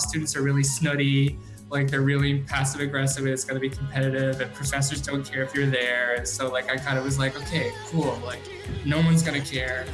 students 0.00 0.36
are 0.36 0.42
really 0.42 0.62
snooty, 0.62 1.38
like 1.70 1.90
they're 1.90 2.00
really 2.00 2.40
passive 2.40 2.80
aggressive 2.80 3.24
and 3.24 3.32
it's 3.32 3.44
going 3.44 3.60
to 3.60 3.60
be 3.60 3.74
competitive 3.74 4.40
and 4.40 4.52
professors 4.54 5.02
don't 5.02 5.24
care 5.24 5.42
if 5.42 5.54
you're 5.54 5.66
there. 5.66 6.14
And 6.14 6.26
so 6.26 6.50
like 6.50 6.70
I 6.70 6.76
kind 6.76 6.98
of 6.98 7.04
was 7.04 7.18
like, 7.18 7.36
okay, 7.36 7.72
cool, 7.86 8.18
like 8.24 8.40
no 8.84 8.98
one's 8.98 9.22
going 9.22 9.40
to 9.40 9.48
care. 9.48 9.86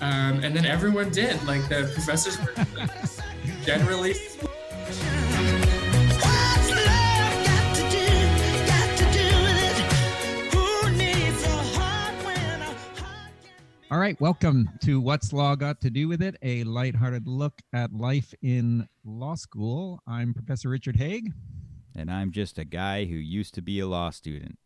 Um, 0.00 0.42
and 0.42 0.54
then 0.54 0.66
everyone 0.66 1.10
did. 1.10 1.42
Like 1.44 1.68
the 1.68 1.90
professors 1.94 2.38
were 2.40 2.54
generally 3.64 4.14
All 13.92 13.98
right, 13.98 14.18
welcome 14.22 14.70
to 14.80 15.02
What's 15.02 15.34
Law 15.34 15.54
Got 15.54 15.82
to 15.82 15.90
Do 15.90 16.08
with 16.08 16.22
It, 16.22 16.36
a 16.40 16.64
lighthearted 16.64 17.28
look 17.28 17.60
at 17.74 17.92
life 17.92 18.32
in 18.40 18.88
law 19.04 19.34
school. 19.34 20.00
I'm 20.06 20.32
Professor 20.32 20.70
Richard 20.70 20.96
Haigh. 20.96 21.24
And 21.94 22.10
I'm 22.10 22.32
just 22.32 22.56
a 22.56 22.64
guy 22.64 23.04
who 23.04 23.16
used 23.16 23.52
to 23.52 23.60
be 23.60 23.80
a 23.80 23.86
law 23.86 24.08
student, 24.08 24.58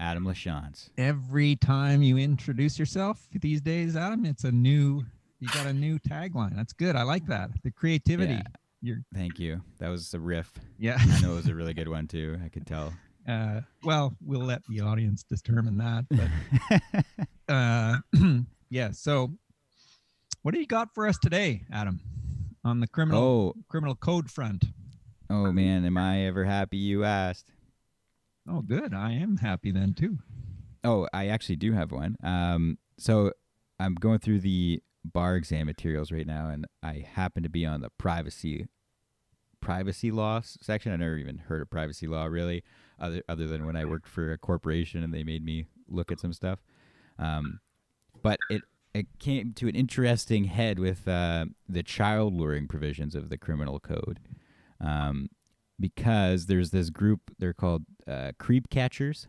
Adam 0.00 0.24
LaChance. 0.24 0.88
Every 0.98 1.54
time 1.54 2.02
you 2.02 2.18
introduce 2.18 2.76
yourself 2.76 3.28
these 3.32 3.60
days, 3.60 3.96
Adam, 3.96 4.24
it's 4.24 4.42
a 4.42 4.50
new, 4.50 5.04
you 5.38 5.48
got 5.50 5.66
a 5.66 5.72
new 5.72 6.00
tagline. 6.00 6.56
That's 6.56 6.72
good. 6.72 6.96
I 6.96 7.04
like 7.04 7.24
that. 7.26 7.50
The 7.62 7.70
creativity. 7.70 8.34
Yeah. 8.34 8.42
You're, 8.80 8.98
Thank 9.14 9.38
you. 9.38 9.62
That 9.78 9.90
was 9.90 10.12
a 10.12 10.18
riff. 10.18 10.52
yeah. 10.76 10.98
I 10.98 11.20
know 11.20 11.34
it 11.34 11.36
was 11.36 11.46
a 11.46 11.54
really 11.54 11.72
good 11.72 11.88
one 11.88 12.08
too. 12.08 12.36
I 12.44 12.48
could 12.48 12.66
tell. 12.66 12.92
Uh, 13.28 13.60
well, 13.84 14.12
we'll 14.20 14.40
let 14.40 14.62
the 14.68 14.80
audience 14.80 15.22
determine 15.22 15.78
that. 15.78 16.04
But 16.10 17.14
uh, 17.48 17.98
yeah. 18.72 18.90
So, 18.92 19.32
what 20.42 20.54
do 20.54 20.60
you 20.60 20.66
got 20.66 20.94
for 20.94 21.06
us 21.06 21.18
today, 21.18 21.62
Adam, 21.70 22.00
on 22.64 22.80
the 22.80 22.88
criminal 22.88 23.54
oh, 23.56 23.62
criminal 23.68 23.94
code 23.94 24.30
front? 24.30 24.64
oh 25.30 25.52
man, 25.52 25.84
am 25.84 25.96
I 25.96 26.26
ever 26.26 26.44
happy 26.44 26.78
you 26.78 27.04
asked? 27.04 27.52
Oh, 28.48 28.62
good. 28.62 28.92
I 28.94 29.12
am 29.12 29.36
happy 29.36 29.70
then 29.70 29.94
too. 29.94 30.18
Oh, 30.84 31.06
I 31.12 31.28
actually 31.28 31.56
do 31.56 31.72
have 31.72 31.92
one. 31.92 32.16
Um, 32.24 32.78
so 32.98 33.32
I'm 33.78 33.94
going 33.94 34.18
through 34.18 34.40
the 34.40 34.82
bar 35.04 35.36
exam 35.36 35.66
materials 35.66 36.10
right 36.10 36.26
now, 36.26 36.48
and 36.48 36.66
I 36.82 37.06
happen 37.12 37.42
to 37.42 37.50
be 37.50 37.66
on 37.66 37.82
the 37.82 37.90
privacy 37.98 38.68
privacy 39.60 40.10
law 40.10 40.40
section. 40.42 40.92
I 40.92 40.96
never 40.96 41.16
even 41.16 41.38
heard 41.38 41.60
of 41.60 41.70
privacy 41.70 42.06
law 42.06 42.24
really, 42.24 42.64
other 42.98 43.22
other 43.28 43.46
than 43.46 43.66
when 43.66 43.76
I 43.76 43.84
worked 43.84 44.08
for 44.08 44.32
a 44.32 44.38
corporation 44.38 45.02
and 45.04 45.12
they 45.12 45.24
made 45.24 45.44
me 45.44 45.66
look 45.88 46.10
at 46.10 46.20
some 46.20 46.32
stuff. 46.32 46.60
Um, 47.18 47.60
but 48.22 48.38
it 48.48 48.62
it 48.94 49.06
came 49.18 49.52
to 49.54 49.68
an 49.68 49.74
interesting 49.74 50.44
head 50.44 50.78
with 50.78 51.08
uh, 51.08 51.46
the 51.68 51.82
child 51.82 52.34
luring 52.34 52.68
provisions 52.68 53.14
of 53.14 53.30
the 53.30 53.38
criminal 53.38 53.80
code. 53.80 54.20
Um, 54.80 55.28
because 55.80 56.46
there's 56.46 56.70
this 56.70 56.90
group, 56.90 57.20
they're 57.38 57.54
called 57.54 57.84
uh, 58.06 58.32
creep 58.38 58.68
catchers, 58.68 59.26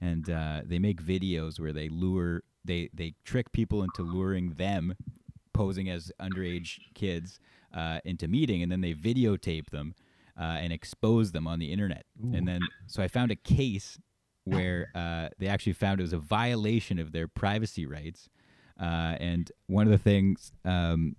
and 0.00 0.28
uh, 0.30 0.62
they 0.64 0.78
make 0.78 1.02
videos 1.02 1.60
where 1.60 1.72
they 1.72 1.88
lure, 1.88 2.42
they 2.64 2.90
they 2.92 3.14
trick 3.24 3.52
people 3.52 3.82
into 3.82 4.02
luring 4.02 4.54
them, 4.54 4.94
posing 5.52 5.88
as 5.88 6.10
underage 6.20 6.78
kids, 6.94 7.38
uh, 7.74 8.00
into 8.04 8.26
meeting, 8.26 8.62
and 8.62 8.72
then 8.72 8.80
they 8.80 8.94
videotape 8.94 9.70
them 9.70 9.94
uh, 10.38 10.58
and 10.60 10.72
expose 10.72 11.32
them 11.32 11.46
on 11.46 11.58
the 11.58 11.72
internet. 11.72 12.04
And 12.34 12.48
then, 12.48 12.60
so 12.86 13.02
I 13.02 13.08
found 13.08 13.30
a 13.30 13.36
case 13.36 13.98
where 14.46 14.90
uh, 14.94 15.28
they 15.38 15.48
actually 15.48 15.72
found 15.72 16.00
it 16.00 16.04
was 16.04 16.12
a 16.12 16.18
violation 16.18 16.98
of 16.98 17.12
their 17.12 17.28
privacy 17.28 17.84
rights. 17.84 18.28
Uh, 18.80 19.16
and 19.18 19.50
one 19.66 19.86
of 19.86 19.90
the 19.90 19.98
things 19.98 20.52
um, 20.64 21.16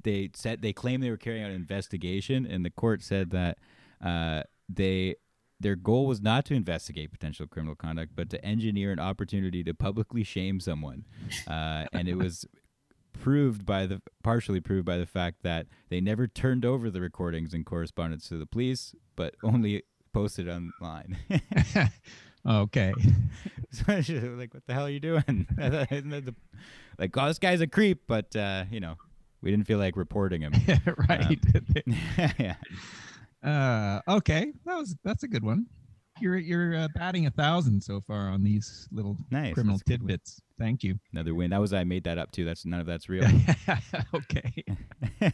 they 0.00 0.30
said 0.34 0.62
they 0.62 0.72
claimed 0.72 1.02
they 1.02 1.10
were 1.10 1.16
carrying 1.16 1.44
out 1.44 1.50
an 1.50 1.56
investigation, 1.56 2.46
and 2.46 2.64
the 2.64 2.70
court 2.70 3.02
said 3.02 3.30
that 3.30 3.58
uh, 4.04 4.42
they 4.68 5.14
their 5.60 5.76
goal 5.76 6.06
was 6.06 6.20
not 6.20 6.44
to 6.44 6.54
investigate 6.54 7.12
potential 7.12 7.46
criminal 7.46 7.76
conduct, 7.76 8.12
but 8.16 8.28
to 8.30 8.44
engineer 8.44 8.90
an 8.90 8.98
opportunity 8.98 9.62
to 9.62 9.72
publicly 9.72 10.24
shame 10.24 10.60
someone, 10.60 11.04
uh, 11.46 11.86
and 11.92 12.08
it 12.08 12.16
was 12.16 12.44
proved 13.12 13.64
by 13.64 13.86
the 13.86 14.02
partially 14.22 14.60
proved 14.60 14.84
by 14.84 14.96
the 14.96 15.06
fact 15.06 15.42
that 15.42 15.66
they 15.88 16.00
never 16.00 16.26
turned 16.26 16.64
over 16.64 16.90
the 16.90 17.00
recordings 17.00 17.54
and 17.54 17.64
correspondence 17.64 18.28
to 18.28 18.36
the 18.36 18.46
police, 18.46 18.94
but 19.14 19.34
only 19.42 19.82
posted 20.12 20.48
online. 20.48 21.18
Okay. 22.48 22.92
so 23.70 23.84
I 23.88 23.96
was 23.96 24.08
like, 24.10 24.52
"What 24.54 24.66
the 24.66 24.74
hell 24.74 24.86
are 24.86 24.90
you 24.90 25.00
doing?" 25.00 25.46
The- 25.56 26.34
like, 26.98 27.16
"Oh, 27.16 27.26
this 27.26 27.38
guy's 27.38 27.60
a 27.60 27.66
creep," 27.66 28.02
but 28.06 28.34
uh, 28.36 28.64
you 28.70 28.80
know, 28.80 28.96
we 29.42 29.50
didn't 29.50 29.66
feel 29.66 29.78
like 29.78 29.96
reporting 29.96 30.42
him. 30.42 30.52
right. 31.08 31.38
yeah. 32.38 32.56
uh, 33.42 34.00
okay. 34.16 34.52
That 34.64 34.76
was 34.76 34.96
that's 35.04 35.22
a 35.22 35.28
good 35.28 35.44
one. 35.44 35.66
You're 36.22 36.38
you're 36.38 36.74
uh, 36.76 36.88
batting 36.94 37.26
a 37.26 37.30
thousand 37.30 37.82
so 37.82 38.00
far 38.00 38.28
on 38.28 38.42
these 38.44 38.88
little 38.92 39.16
Nice. 39.30 39.54
criminal 39.54 39.76
That's 39.78 39.82
good. 39.82 40.00
tidbits. 40.00 40.40
Thank 40.58 40.84
you. 40.84 40.94
Another 41.12 41.34
win. 41.34 41.50
That 41.50 41.60
was 41.60 41.72
I 41.72 41.82
made 41.84 42.04
that 42.04 42.16
up 42.18 42.30
too. 42.30 42.44
That's 42.44 42.64
none 42.64 42.78
of 42.80 42.86
that's 42.86 43.08
real. 43.08 43.24
okay. 44.14 44.64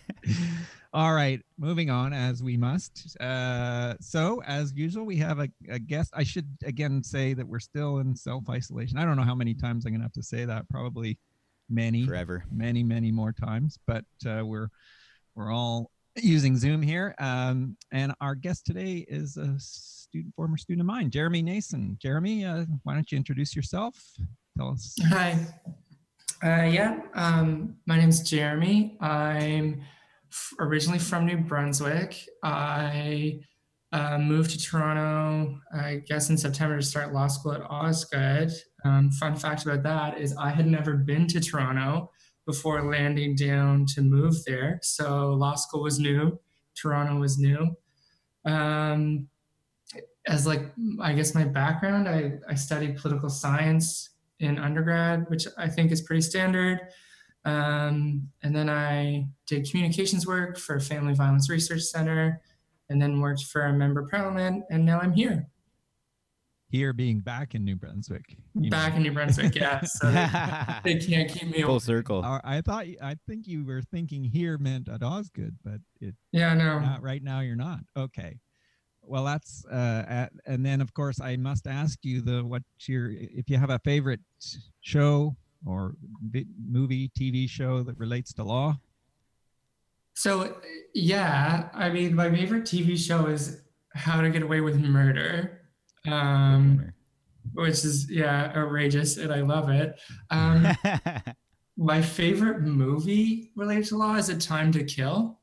All 0.94 1.12
right. 1.12 1.40
Moving 1.58 1.90
on 1.90 2.12
as 2.14 2.42
we 2.42 2.56
must. 2.56 3.16
Uh, 3.20 3.94
so 4.00 4.42
as 4.46 4.72
usual, 4.74 5.04
we 5.04 5.16
have 5.18 5.38
a, 5.40 5.48
a 5.68 5.78
guest. 5.78 6.10
I 6.16 6.24
should 6.24 6.48
again 6.64 7.02
say 7.02 7.34
that 7.34 7.46
we're 7.46 7.60
still 7.60 7.98
in 7.98 8.16
self 8.16 8.48
isolation. 8.48 8.96
I 8.98 9.04
don't 9.04 9.16
know 9.16 9.22
how 9.22 9.34
many 9.34 9.52
times 9.54 9.84
I'm 9.84 9.92
gonna 9.92 10.04
have 10.04 10.12
to 10.14 10.22
say 10.22 10.46
that. 10.46 10.68
Probably 10.70 11.18
many. 11.68 12.06
Forever. 12.06 12.44
many 12.50 12.82
many 12.82 13.12
more 13.12 13.30
times 13.30 13.78
but 13.86 14.02
uh, 14.26 14.40
we're 14.42 14.68
we're 15.34 15.52
all 15.52 15.90
using 16.16 16.56
zoom 16.56 16.80
here 16.80 17.14
um, 17.18 17.76
and 17.92 18.14
our 18.22 18.34
guest 18.34 18.64
today 18.64 19.04
is 19.06 19.36
a 19.36 19.54
student 20.08 20.34
former 20.34 20.56
student 20.56 20.80
of 20.80 20.86
mine 20.86 21.10
jeremy 21.10 21.42
nason 21.42 21.96
jeremy 22.00 22.44
uh, 22.44 22.64
why 22.84 22.94
don't 22.94 23.10
you 23.12 23.16
introduce 23.18 23.54
yourself 23.54 23.94
tell 24.56 24.70
us 24.70 24.94
Hi. 25.08 25.38
Uh, 26.42 26.62
yeah, 26.70 27.00
um, 27.14 27.74
my 27.86 27.98
name's 27.98 28.22
Jeremy. 28.22 28.96
I'm 29.00 29.82
f- 30.30 30.52
originally 30.60 31.00
from 31.00 31.26
New 31.26 31.38
Brunswick. 31.38 32.16
I 32.44 33.40
uh, 33.90 34.18
moved 34.18 34.50
to 34.50 34.58
Toronto, 34.58 35.58
I 35.74 36.02
guess, 36.06 36.30
in 36.30 36.38
September 36.38 36.76
to 36.76 36.86
start 36.86 37.12
law 37.12 37.26
school 37.26 37.54
at 37.54 37.62
Osgoode. 37.62 38.52
Um, 38.84 39.10
fun 39.10 39.34
fact 39.34 39.64
about 39.64 39.82
that 39.82 40.20
is 40.20 40.36
I 40.36 40.50
had 40.50 40.68
never 40.68 40.94
been 40.94 41.26
to 41.26 41.40
Toronto 41.40 42.12
before 42.46 42.88
landing 42.88 43.34
down 43.34 43.84
to 43.94 44.00
move 44.00 44.36
there. 44.46 44.78
So 44.82 45.30
law 45.32 45.56
school 45.56 45.82
was 45.82 45.98
new, 45.98 46.38
Toronto 46.80 47.16
was 47.18 47.36
new. 47.36 47.74
Um, 48.44 49.28
as 50.28 50.46
like, 50.46 50.62
I 51.00 51.12
guess 51.14 51.34
my 51.34 51.44
background, 51.44 52.08
I, 52.08 52.34
I 52.48 52.54
studied 52.54 52.96
political 52.98 53.28
science 53.30 54.10
in 54.40 54.58
undergrad, 54.58 55.28
which 55.28 55.48
I 55.56 55.68
think 55.68 55.90
is 55.90 56.02
pretty 56.02 56.22
standard. 56.22 56.80
Um, 57.44 58.28
and 58.42 58.54
then 58.54 58.68
I 58.68 59.26
did 59.46 59.68
communications 59.70 60.26
work 60.26 60.58
for 60.58 60.78
Family 60.78 61.14
Violence 61.14 61.48
Research 61.50 61.82
Center, 61.82 62.40
and 62.90 63.00
then 63.00 63.20
worked 63.20 63.44
for 63.44 63.62
a 63.66 63.72
member 63.72 64.00
of 64.02 64.10
parliament, 64.10 64.64
and 64.70 64.84
now 64.84 64.98
I'm 65.00 65.12
here, 65.12 65.46
here 66.70 66.92
being 66.92 67.20
back 67.20 67.54
in 67.54 67.64
new 67.64 67.76
brunswick 67.76 68.24
you 68.54 68.62
know. 68.62 68.68
back 68.70 68.94
in 68.96 69.02
New 69.02 69.12
Brunswick. 69.12 69.54
Yeah, 69.54 69.80
so 69.84 70.10
they, 70.10 70.94
they 70.94 70.98
can't 70.98 71.30
keep 71.30 71.48
me 71.48 71.62
Full 71.62 71.70
away. 71.72 71.78
circle. 71.78 72.22
I 72.44 72.60
thought 72.60 72.86
i 73.02 73.16
think 73.26 73.46
you 73.46 73.64
were 73.64 73.80
thinking 73.82 74.24
here 74.24 74.58
meant 74.58 74.88
at 74.88 75.02
osgoode 75.02 75.56
but 75.64 75.80
it 76.00 76.14
Yeah, 76.32 76.52
no. 76.54 76.78
not 76.78 77.02
right 77.02 77.22
now 77.22 77.40
you're 77.40 77.56
not 77.56 77.80
okay 77.96 78.38
well 79.08 79.24
that's 79.24 79.64
uh 79.72 80.04
at, 80.08 80.32
and 80.46 80.64
then 80.64 80.80
of 80.80 80.92
course 80.94 81.20
i 81.20 81.36
must 81.36 81.66
ask 81.66 81.98
you 82.02 82.20
the 82.20 82.44
what's 82.44 82.88
your 82.88 83.10
if 83.10 83.48
you 83.48 83.56
have 83.56 83.70
a 83.70 83.78
favorite 83.80 84.20
show 84.80 85.34
or 85.66 85.94
vi- 86.30 86.46
movie 86.70 87.10
tv 87.18 87.48
show 87.48 87.82
that 87.82 87.98
relates 87.98 88.32
to 88.34 88.44
law? 88.44 88.76
So, 90.14 90.56
yeah, 90.94 91.68
I 91.72 91.90
mean, 91.90 92.14
my 92.14 92.28
favorite 92.28 92.64
TV 92.64 92.96
show 92.96 93.26
is 93.26 93.62
How 93.94 94.20
to 94.20 94.30
Get 94.30 94.42
Away 94.42 94.60
with 94.60 94.80
Murder, 94.80 95.60
um, 96.08 96.92
which 97.52 97.84
is, 97.84 98.10
yeah, 98.10 98.52
outrageous, 98.56 99.16
and 99.16 99.32
I 99.32 99.42
love 99.42 99.70
it. 99.70 99.94
Um, 100.30 100.76
my 101.76 102.02
favorite 102.02 102.62
movie 102.62 103.52
related 103.54 103.86
to 103.86 103.96
law 103.96 104.16
is 104.16 104.28
A 104.28 104.36
Time 104.36 104.72
to 104.72 104.82
Kill, 104.82 105.38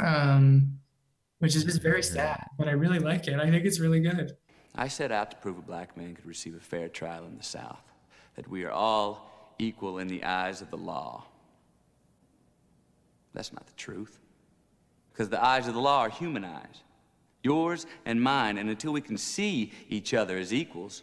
um, 0.00 0.77
which 1.38 1.54
is 1.54 1.64
just 1.64 1.82
very 1.82 2.02
sad, 2.02 2.44
but 2.58 2.68
I 2.68 2.72
really 2.72 2.98
like 2.98 3.28
it. 3.28 3.38
I 3.38 3.50
think 3.50 3.64
it's 3.64 3.80
really 3.80 4.00
good. 4.00 4.36
I 4.74 4.88
set 4.88 5.12
out 5.12 5.30
to 5.30 5.36
prove 5.36 5.58
a 5.58 5.62
black 5.62 5.96
man 5.96 6.14
could 6.14 6.26
receive 6.26 6.54
a 6.54 6.60
fair 6.60 6.88
trial 6.88 7.26
in 7.26 7.36
the 7.36 7.42
South, 7.42 7.82
that 8.36 8.48
we 8.48 8.64
are 8.64 8.70
all 8.70 9.54
equal 9.58 9.98
in 9.98 10.08
the 10.08 10.24
eyes 10.24 10.62
of 10.62 10.70
the 10.70 10.76
law. 10.76 11.24
That's 13.34 13.52
not 13.52 13.66
the 13.66 13.74
truth. 13.74 14.18
Because 15.12 15.28
the 15.28 15.44
eyes 15.44 15.66
of 15.66 15.74
the 15.74 15.80
law 15.80 16.00
are 16.00 16.10
human 16.10 16.44
eyes, 16.44 16.82
yours 17.42 17.86
and 18.04 18.22
mine, 18.22 18.58
and 18.58 18.70
until 18.70 18.92
we 18.92 19.00
can 19.00 19.18
see 19.18 19.72
each 19.88 20.14
other 20.14 20.38
as 20.38 20.52
equals, 20.52 21.02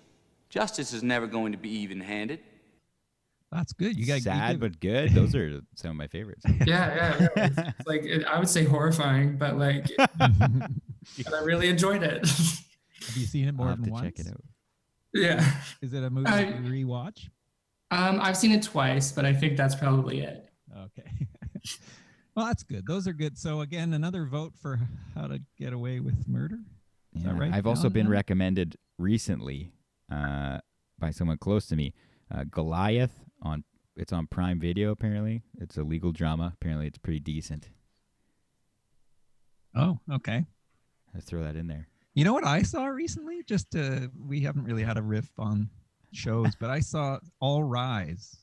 justice 0.49 0.93
is 0.93 1.03
never 1.03 1.27
going 1.27 1.51
to 1.51 1.57
be 1.57 1.69
even 1.69 1.99
handed. 1.99 2.39
That's 3.55 3.73
good. 3.73 3.95
You 3.97 4.05
got 4.05 4.21
sad 4.21 4.59
but 4.59 4.79
good. 4.79 5.11
Those 5.13 5.33
are 5.35 5.61
some 5.75 5.91
of 5.91 5.95
my 5.97 6.07
favorites. 6.07 6.43
Yeah, 6.65 6.95
yeah. 6.95 7.19
yeah. 7.35 7.45
It's, 7.45 7.57
it's 7.79 7.87
like 7.87 8.03
it, 8.03 8.25
I 8.25 8.37
would 8.39 8.49
say 8.49 8.63
horrifying, 8.65 9.37
but 9.37 9.57
like 9.57 9.87
but 10.17 11.33
I 11.33 11.39
really 11.43 11.69
enjoyed 11.69 12.03
it. 12.03 12.27
Have 12.27 13.15
you 13.17 13.25
seen 13.25 13.47
it 13.47 13.53
more 13.53 13.67
I'll 13.67 13.71
have 13.71 13.79
than 13.79 13.87
to 13.87 13.91
once? 13.93 14.05
check 14.17 14.19
it 14.25 14.27
out. 14.31 14.41
yeah. 15.13 15.53
Is 15.81 15.93
it 15.93 16.03
a 16.03 16.09
movie 16.09 16.27
I- 16.27 16.41
you 16.49 16.85
rewatch? 16.87 17.29
Um, 17.91 18.19
I've 18.21 18.35
seen 18.35 18.51
it 18.51 18.63
twice, 18.63 19.11
but 19.11 19.25
I 19.25 19.33
think 19.33 19.55
that's 19.57 19.75
probably 19.75 20.19
it. 20.21 20.49
Okay. 20.75 21.27
well, 22.35 22.47
that's 22.47 22.63
good. 22.63 22.85
Those 22.87 23.07
are 23.07 23.13
good. 23.13 23.37
So 23.37 23.61
again, 23.61 23.93
another 23.93 24.25
vote 24.25 24.53
for 24.61 24.79
how 25.13 25.27
to 25.27 25.39
get 25.57 25.71
away 25.71 25.99
with 25.99 26.27
murder. 26.27 26.57
Is 27.15 27.23
that 27.23 27.35
Yeah, 27.35 27.39
right, 27.39 27.53
I've 27.53 27.67
also 27.67 27.89
been 27.89 28.07
now? 28.07 28.11
recommended 28.11 28.75
recently 28.97 29.71
uh, 30.11 30.57
by 30.99 31.11
someone 31.11 31.37
close 31.37 31.67
to 31.67 31.75
me. 31.75 31.93
Uh, 32.33 32.43
Goliath 32.49 33.13
on 33.45 33.63
it's 33.95 34.11
on 34.11 34.27
Prime 34.27 34.59
Video. 34.59 34.91
Apparently, 34.91 35.41
it's 35.59 35.77
a 35.77 35.83
legal 35.83 36.11
drama. 36.11 36.51
Apparently, 36.55 36.87
it's 36.87 36.97
pretty 36.97 37.21
decent. 37.21 37.69
Oh, 39.73 39.99
okay. 40.11 40.45
Let's 41.13 41.25
throw 41.25 41.43
that 41.43 41.55
in 41.55 41.67
there. 41.67 41.87
You 42.13 42.25
know 42.25 42.33
what 42.33 42.45
I 42.45 42.61
saw 42.61 42.85
recently? 42.85 43.43
Just 43.43 43.75
uh, 43.75 44.07
we 44.27 44.41
haven't 44.41 44.65
really 44.65 44.83
had 44.83 44.97
a 44.97 45.01
riff 45.01 45.29
on 45.37 45.69
shows, 46.11 46.55
but 46.59 46.69
I 46.69 46.79
saw 46.79 47.19
All 47.39 47.63
Rise. 47.63 48.37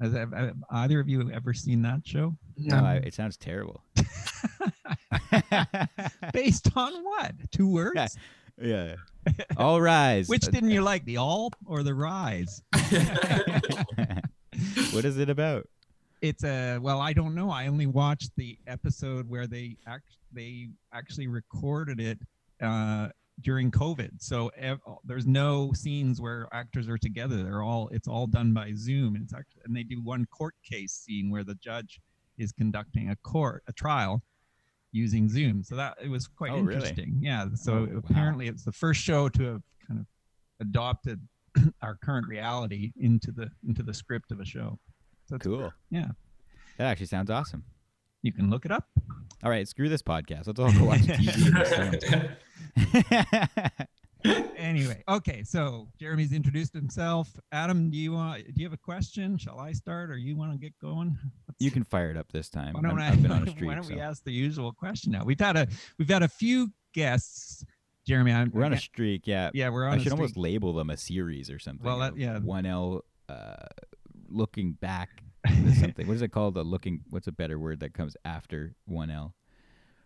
Has 0.00 0.12
have, 0.12 0.32
have 0.32 0.56
either 0.70 1.00
of 1.00 1.08
you 1.08 1.30
ever 1.30 1.52
seen 1.54 1.82
that 1.82 2.00
show? 2.06 2.34
No, 2.56 2.80
No. 2.80 2.86
I, 2.86 2.94
it 2.96 3.14
sounds 3.14 3.36
terrible. 3.36 3.82
Based 6.32 6.68
on 6.76 7.04
what? 7.04 7.32
Two 7.50 7.68
words? 7.68 8.16
yeah. 8.60 8.96
All 9.56 9.80
rise. 9.80 10.28
Which 10.28 10.42
didn't 10.42 10.70
you 10.70 10.82
like, 10.82 11.04
the 11.04 11.16
All 11.16 11.52
or 11.66 11.82
the 11.82 11.94
Rise? 11.94 12.62
what 14.92 15.04
is 15.04 15.18
it 15.18 15.28
about? 15.28 15.68
It's 16.20 16.44
a 16.44 16.78
well, 16.78 17.00
I 17.00 17.12
don't 17.12 17.34
know. 17.34 17.50
I 17.50 17.66
only 17.66 17.86
watched 17.86 18.30
the 18.36 18.56
episode 18.66 19.28
where 19.28 19.46
they 19.46 19.76
act 19.86 20.16
they 20.32 20.68
actually 20.92 21.26
recorded 21.26 22.00
it 22.00 22.18
uh, 22.62 23.08
during 23.42 23.70
COVID. 23.70 24.10
So 24.22 24.50
ev- 24.56 24.80
there's 25.04 25.26
no 25.26 25.72
scenes 25.74 26.20
where 26.20 26.48
actors 26.52 26.88
are 26.88 26.96
together. 26.98 27.42
They're 27.42 27.62
all 27.62 27.88
it's 27.92 28.08
all 28.08 28.26
done 28.26 28.52
by 28.54 28.72
Zoom. 28.74 29.16
It's 29.16 29.34
actually 29.34 29.62
and 29.66 29.76
they 29.76 29.82
do 29.82 30.00
one 30.02 30.24
court 30.26 30.54
case 30.68 30.92
scene 30.92 31.30
where 31.30 31.44
the 31.44 31.56
judge 31.56 32.00
is 32.38 32.52
conducting 32.52 33.10
a 33.10 33.16
court 33.16 33.62
a 33.68 33.72
trial 33.72 34.22
using 34.92 35.28
Zoom. 35.28 35.62
So 35.62 35.76
that 35.76 35.98
it 36.02 36.08
was 36.08 36.26
quite 36.26 36.52
Oh, 36.52 36.60
really? 36.60 36.74
interesting. 36.76 37.18
Yeah. 37.20 37.48
So 37.54 37.74
Oh, 37.74 37.84
wow. 37.94 38.02
apparently 38.08 38.48
it's 38.48 38.64
the 38.64 38.72
first 38.72 39.00
show 39.02 39.28
to 39.28 39.42
have 39.44 39.62
kind 39.86 40.00
of 40.00 40.06
adopted 40.60 41.20
our 41.82 41.96
current 42.02 42.26
reality 42.28 42.92
into 42.98 43.32
the 43.32 43.50
into 43.66 43.82
the 43.82 43.94
script 43.94 44.30
of 44.32 44.40
a 44.40 44.44
show. 44.44 44.78
So 45.26 45.38
Cool. 45.38 45.72
Yeah. 45.90 46.08
That 46.78 46.86
actually 46.86 47.06
sounds 47.06 47.30
awesome. 47.30 47.64
You 48.22 48.32
can 48.32 48.50
look 48.50 48.64
it 48.64 48.72
up. 48.72 48.88
All 49.42 49.50
right, 49.50 49.68
screw 49.68 49.88
this 49.88 50.02
podcast. 50.02 50.46
Let's 50.46 50.58
all 50.58 50.72
go 50.72 50.84
watch 50.84 51.00
TV. 51.00 52.36
Anyway, 54.56 55.02
okay. 55.06 55.42
So 55.44 55.88
Jeremy's 56.00 56.32
introduced 56.32 56.72
himself. 56.72 57.28
Adam, 57.52 57.90
do 57.90 57.98
you 57.98 58.12
want? 58.12 58.42
Do 58.46 58.52
you 58.56 58.64
have 58.64 58.72
a 58.72 58.78
question? 58.78 59.36
Shall 59.36 59.60
I 59.60 59.72
start, 59.72 60.10
or 60.10 60.16
you 60.16 60.34
want 60.36 60.52
to 60.52 60.58
get 60.58 60.72
going? 60.80 61.14
Let's- 61.46 61.60
you 61.60 61.70
can 61.70 61.84
fire 61.84 62.10
it 62.10 62.16
up 62.16 62.32
this 62.32 62.48
time. 62.48 62.72
Why 62.72 62.80
don't, 62.80 62.98
I, 62.98 63.08
I've 63.08 63.20
been 63.22 63.30
on 63.30 63.46
a 63.46 63.50
streak. 63.50 63.68
why 63.68 63.74
don't 63.74 63.86
we 63.86 64.00
ask 64.00 64.24
the 64.24 64.32
usual 64.32 64.72
question 64.72 65.12
now? 65.12 65.24
We've 65.24 65.38
had 65.38 65.56
a 65.56 65.68
we've 65.98 66.08
had 66.08 66.22
a 66.22 66.28
few 66.28 66.72
guests. 66.94 67.66
Jeremy, 68.06 68.32
I'm, 68.32 68.50
We're 68.52 68.64
on 68.64 68.72
a 68.72 68.78
streak, 68.78 69.26
yeah. 69.26 69.50
yeah, 69.54 69.70
we're 69.70 69.86
on 69.86 69.94
I 69.98 70.02
should 70.02 70.12
almost 70.12 70.36
label 70.36 70.74
them 70.74 70.90
a 70.90 70.96
series 70.96 71.50
or 71.50 71.58
something. 71.58 71.84
Well, 71.86 71.98
that- 72.00 72.16
yeah. 72.18 72.38
One 72.38 72.66
L, 72.66 73.04
uh, 73.28 73.54
looking 74.28 74.72
back, 74.72 75.22
something. 75.78 76.06
what 76.06 76.14
is 76.16 76.22
it 76.22 76.28
called? 76.28 76.56
A 76.56 76.62
looking. 76.62 77.00
What's 77.10 77.26
a 77.28 77.32
better 77.32 77.58
word 77.58 77.80
that 77.80 77.94
comes 77.94 78.16
after 78.24 78.74
one 78.86 79.10
L? 79.10 79.34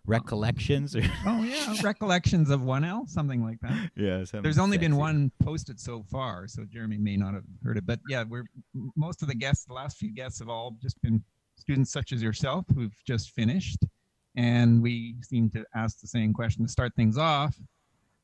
Recollections 0.06 0.96
or 0.96 1.02
Oh 1.26 1.42
yeah, 1.42 1.74
recollections 1.82 2.48
of 2.48 2.62
one 2.62 2.82
L, 2.82 3.04
something 3.06 3.42
like 3.44 3.60
that. 3.60 3.90
yeah. 3.96 4.24
There's 4.42 4.58
only 4.58 4.78
been 4.78 4.96
one 4.96 5.30
posted 5.42 5.78
so 5.78 6.02
far, 6.10 6.46
so 6.48 6.64
Jeremy 6.64 6.96
may 6.96 7.16
not 7.16 7.34
have 7.34 7.44
heard 7.62 7.76
it. 7.76 7.84
But 7.84 8.00
yeah, 8.08 8.24
we're 8.26 8.44
most 8.96 9.20
of 9.22 9.28
the 9.28 9.34
guests, 9.34 9.66
the 9.66 9.74
last 9.74 9.98
few 9.98 10.10
guests 10.10 10.38
have 10.38 10.48
all 10.48 10.76
just 10.80 11.00
been 11.02 11.22
students 11.56 11.92
such 11.92 12.12
as 12.12 12.22
yourself 12.22 12.64
who've 12.74 12.94
just 13.04 13.32
finished, 13.32 13.84
and 14.34 14.80
we 14.82 15.16
seem 15.22 15.50
to 15.50 15.64
ask 15.74 16.00
the 16.00 16.06
same 16.06 16.32
question 16.32 16.64
to 16.64 16.70
start 16.72 16.94
things 16.96 17.18
off, 17.18 17.54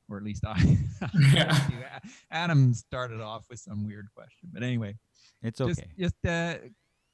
or 0.08 0.16
at 0.16 0.22
least 0.22 0.44
I. 0.46 0.78
Yeah. 1.32 1.98
Adam 2.30 2.72
started 2.74 3.20
off 3.20 3.44
with 3.50 3.58
some 3.58 3.86
weird 3.86 4.08
question, 4.14 4.48
but 4.52 4.62
anyway, 4.62 4.96
It's 5.42 5.58
just 5.58 5.80
okay. 5.80 5.90
just 5.98 6.14
uh, 6.26 6.56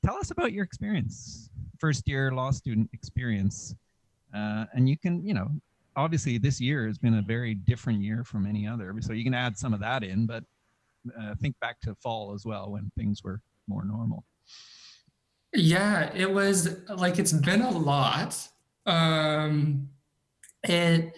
tell 0.05 0.17
us 0.17 0.31
about 0.31 0.53
your 0.53 0.65
experience, 0.65 1.51
first 1.79 2.07
year 2.09 2.33
law 2.33 2.51
student 2.51 2.89
experience, 2.93 3.75
uh, 4.35 4.67
and 4.75 4.89
you 4.89 4.97
can 4.97 5.25
you 5.27 5.35
know 5.35 5.49
obviously 5.97 6.39
this 6.39 6.61
year 6.61 6.87
has 6.87 6.99
been 6.99 7.15
a 7.15 7.23
very 7.23 7.55
different 7.55 8.01
year 8.01 8.23
from 8.25 8.47
any 8.47 8.67
other, 8.67 8.95
so 9.01 9.13
you 9.13 9.25
can 9.25 9.35
add 9.35 9.57
some 9.57 9.75
of 9.75 9.81
that 9.81 10.03
in, 10.05 10.27
but 10.27 10.45
uh, 11.19 11.35
think 11.41 11.59
back 11.61 11.81
to 11.81 11.95
fall 11.97 12.33
as 12.35 12.45
well 12.45 12.71
when 12.71 12.91
things 12.97 13.23
were 13.25 13.41
more 13.67 13.85
normal. 13.85 14.25
Yeah, 15.53 16.13
it 16.15 16.31
was 16.31 16.77
like 16.89 17.19
it's 17.19 17.33
been 17.33 17.63
a 17.63 17.71
lot. 17.71 18.37
Um 18.87 19.89
it 20.63 21.17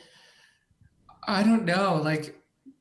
I 1.26 1.42
don't 1.42 1.64
know, 1.64 2.00
like 2.02 2.36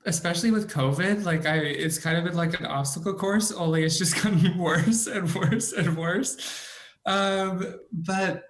especially 0.05 0.51
with 0.51 0.69
COVID, 0.69 1.25
like 1.25 1.45
I 1.45 1.57
it's 1.57 1.99
kind 1.99 2.17
of 2.17 2.23
been 2.23 2.35
like 2.35 2.59
an 2.59 2.65
obstacle 2.65 3.13
course, 3.13 3.51
only 3.51 3.83
it's 3.83 3.97
just 3.97 4.15
gotten 4.23 4.57
worse 4.57 5.07
and 5.07 5.33
worse 5.33 5.73
and 5.73 5.97
worse. 5.97 6.67
Um 7.05 7.75
but 7.91 8.43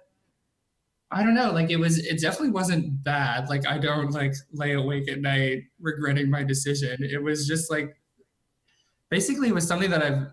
I 1.10 1.22
don't 1.22 1.34
know, 1.34 1.52
like 1.52 1.70
it 1.70 1.76
was 1.76 1.98
it 1.98 2.20
definitely 2.20 2.50
wasn't 2.50 3.04
bad. 3.04 3.48
Like 3.50 3.66
I 3.66 3.78
don't 3.78 4.12
like 4.12 4.34
lay 4.52 4.72
awake 4.72 5.10
at 5.10 5.20
night 5.20 5.64
regretting 5.78 6.30
my 6.30 6.42
decision. 6.42 7.04
It 7.04 7.22
was 7.22 7.46
just 7.46 7.70
like 7.70 7.94
basically 9.10 9.48
it 9.48 9.54
was 9.54 9.66
something 9.66 9.90
that 9.90 10.02
I've 10.02 10.32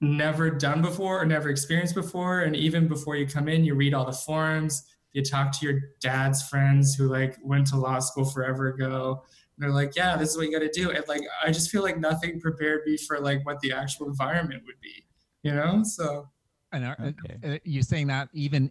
never 0.00 0.50
done 0.50 0.80
before 0.80 1.20
or 1.20 1.26
never 1.26 1.50
experienced 1.50 1.94
before 1.94 2.40
and 2.40 2.56
even 2.56 2.88
before 2.88 3.16
you 3.16 3.26
come 3.26 3.48
in 3.48 3.64
you 3.64 3.74
read 3.74 3.92
all 3.92 4.06
the 4.06 4.12
forums 4.12 4.84
you 5.12 5.22
talk 5.22 5.52
to 5.58 5.66
your 5.66 5.80
dad's 6.00 6.48
friends 6.48 6.94
who 6.94 7.08
like 7.08 7.36
went 7.42 7.66
to 7.66 7.76
law 7.76 7.98
school 7.98 8.24
forever 8.24 8.68
ago 8.68 9.22
and 9.56 9.62
they're 9.64 9.74
like 9.74 9.94
yeah 9.96 10.16
this 10.16 10.30
is 10.30 10.36
what 10.36 10.46
you 10.46 10.52
got 10.52 10.60
to 10.64 10.70
do 10.72 10.90
and 10.90 11.04
like 11.08 11.22
i 11.44 11.50
just 11.50 11.70
feel 11.70 11.82
like 11.82 11.98
nothing 11.98 12.40
prepared 12.40 12.80
me 12.86 12.96
for 12.96 13.18
like 13.20 13.44
what 13.44 13.58
the 13.60 13.72
actual 13.72 14.06
environment 14.06 14.62
would 14.66 14.80
be 14.80 15.04
you 15.42 15.52
know 15.52 15.82
so 15.82 16.28
And 16.72 16.84
are, 16.84 16.96
Okay. 17.00 17.54
uh, 17.54 17.58
you're 17.64 17.82
saying 17.82 18.06
that 18.08 18.28
even 18.32 18.70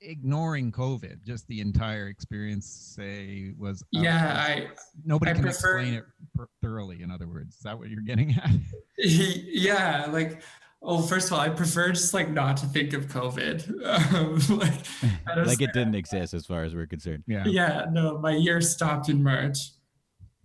ignoring 0.00 0.70
COVID, 0.72 1.24
just 1.24 1.46
the 1.48 1.60
entire 1.60 2.06
experience, 2.08 2.66
say, 2.96 3.52
was 3.58 3.82
uh, 3.82 4.00
yeah 4.00 4.34
i 4.48 4.68
nobody 5.04 5.30
I 5.30 5.34
can 5.34 5.42
prefer- 5.42 5.78
explain 5.78 5.94
it 5.94 6.04
per- 6.34 6.48
thoroughly. 6.62 7.02
In 7.02 7.10
other 7.10 7.28
words, 7.28 7.56
is 7.56 7.62
that 7.62 7.78
what 7.78 7.88
you're 7.90 8.02
getting 8.02 8.32
at? 8.32 8.50
yeah 8.98 10.06
like 10.10 10.42
oh 10.82 11.02
first 11.02 11.28
of 11.28 11.32
all 11.32 11.40
i 11.40 11.48
prefer 11.48 11.90
just 11.90 12.14
like 12.14 12.30
not 12.30 12.56
to 12.56 12.66
think 12.66 12.92
of 12.92 13.06
covid. 13.06 13.64
Um, 14.14 14.58
like, 14.58 15.46
like 15.46 15.60
it 15.60 15.72
didn't 15.72 15.94
exist 16.02 16.34
as 16.34 16.46
far 16.46 16.64
as 16.64 16.74
we're 16.74 16.86
concerned. 16.86 17.24
Yeah. 17.26 17.44
yeah 17.46 17.86
no 17.90 18.18
my 18.18 18.34
year 18.34 18.60
stopped 18.60 19.08
in 19.08 19.22
march. 19.22 19.58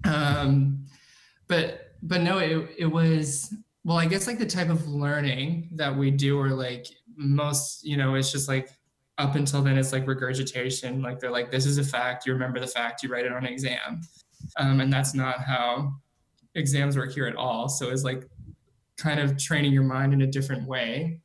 Um 0.06 0.86
but 1.48 1.96
but 2.02 2.22
no 2.22 2.40
it, 2.40 2.70
it 2.78 2.86
was 2.86 3.54
well 3.86 3.98
i 3.98 4.06
guess 4.06 4.28
like 4.28 4.40
the 4.40 4.46
type 4.46 4.70
of 4.70 4.88
learning 4.88 5.70
that 5.76 5.96
we 5.96 6.12
do 6.12 6.38
or 6.38 6.50
like 6.50 6.88
most 7.16 7.86
you 7.86 7.96
know 7.96 8.16
it's 8.16 8.32
just 8.32 8.48
like 8.48 8.70
up 9.18 9.36
until 9.36 9.62
then 9.62 9.78
it's 9.78 9.92
like 9.92 10.08
regurgitation. 10.08 11.02
Like 11.02 11.20
they're 11.20 11.32
like 11.32 11.52
this 11.52 11.66
is 11.66 11.78
a 11.78 11.84
fact. 11.84 12.26
You 12.26 12.34
remember 12.34 12.60
the 12.60 12.68
fact. 12.68 13.04
You 13.04 13.10
write 13.10 13.26
it 13.26 13.32
on 13.32 13.46
an 13.46 13.52
exam. 13.52 14.02
Um, 14.58 14.80
and 14.80 14.92
that's 14.92 15.14
not 15.14 15.40
how 15.42 15.94
exams 16.56 16.98
work 16.98 17.14
here 17.14 17.28
at 17.28 17.36
all. 17.36 17.70
So 17.70 17.90
it's 17.90 18.04
like 18.04 18.28
kind 18.98 19.20
of 19.20 19.38
training 19.38 19.74
your 19.74 19.84
mind 19.84 20.14
in 20.14 20.22
a 20.22 20.28
different 20.28 20.68
way. 20.68 21.20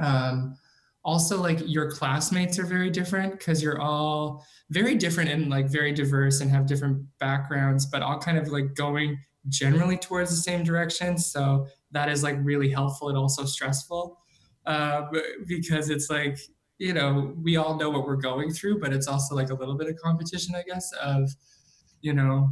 Um, 0.00 0.56
also 1.04 1.40
like 1.40 1.60
your 1.66 1.90
classmates 1.90 2.58
are 2.58 2.64
very 2.64 2.90
different 2.90 3.38
because 3.38 3.62
you're 3.62 3.80
all 3.80 4.44
very 4.70 4.94
different 4.94 5.30
and 5.30 5.50
like 5.50 5.68
very 5.68 5.92
diverse 5.92 6.40
and 6.40 6.50
have 6.50 6.66
different 6.66 7.04
backgrounds 7.18 7.84
but 7.84 8.00
all 8.00 8.18
kind 8.18 8.38
of 8.38 8.48
like 8.48 8.74
going 8.74 9.18
generally 9.48 9.98
towards 9.98 10.30
the 10.30 10.36
same 10.36 10.64
direction. 10.64 11.18
So 11.18 11.66
that 11.90 12.08
is 12.08 12.22
like 12.22 12.36
really 12.42 12.70
helpful 12.70 13.10
and 13.10 13.18
also 13.18 13.44
stressful 13.44 14.18
uh, 14.66 15.02
because 15.46 15.90
it's 15.90 16.08
like 16.08 16.38
you 16.78 16.92
know 16.92 17.34
we 17.40 17.56
all 17.56 17.76
know 17.76 17.88
what 17.88 18.04
we're 18.04 18.16
going 18.16 18.50
through 18.50 18.80
but 18.80 18.92
it's 18.92 19.06
also 19.06 19.36
like 19.36 19.50
a 19.50 19.54
little 19.54 19.76
bit 19.76 19.88
of 19.88 19.96
competition 19.96 20.56
i 20.56 20.62
guess 20.62 20.90
of 21.00 21.30
you 22.00 22.12
know 22.12 22.50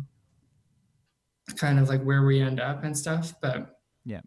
kind 1.56 1.80
of 1.80 1.88
like 1.88 2.02
where 2.04 2.24
we 2.24 2.40
end 2.40 2.60
up 2.60 2.84
and 2.84 2.96
stuff 2.96 3.34
but 3.42 3.80
Yeah, 4.04 4.20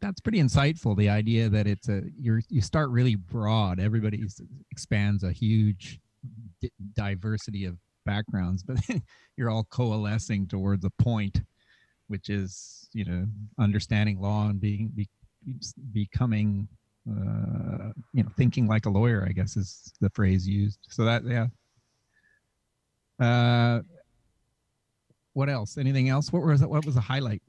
that's 0.00 0.20
pretty 0.20 0.40
insightful. 0.40 0.96
The 0.96 1.08
idea 1.08 1.48
that 1.48 1.66
it's 1.66 1.88
a 1.88 2.02
you're 2.18 2.40
you 2.48 2.60
start 2.60 2.90
really 2.90 3.14
broad. 3.14 3.78
Everybody 3.80 4.22
expands 4.70 5.22
a 5.22 5.32
huge 5.32 6.00
di- 6.60 6.72
diversity 6.94 7.64
of 7.64 7.76
backgrounds, 8.04 8.62
but 8.62 8.78
you're 9.36 9.50
all 9.50 9.64
coalescing 9.64 10.46
towards 10.46 10.84
a 10.84 10.90
point, 10.90 11.42
which 12.08 12.30
is 12.30 12.88
you 12.92 13.04
know 13.04 13.26
understanding 13.58 14.20
law 14.20 14.48
and 14.48 14.60
being 14.60 14.90
be, 14.94 15.08
becoming, 15.92 16.68
uh, 17.08 17.92
you 18.12 18.22
know, 18.22 18.30
thinking 18.36 18.66
like 18.66 18.86
a 18.86 18.90
lawyer. 18.90 19.26
I 19.28 19.32
guess 19.32 19.56
is 19.56 19.92
the 20.00 20.10
phrase 20.10 20.46
used. 20.46 20.78
So 20.88 21.04
that 21.04 21.24
yeah. 21.24 21.46
Uh, 23.18 23.80
what 25.36 25.50
else? 25.50 25.76
Anything 25.76 26.08
else? 26.08 26.32
What 26.32 26.42
was 26.42 26.64
what 26.64 26.86
was 26.86 26.96
a 26.96 27.00
highlight 27.00 27.42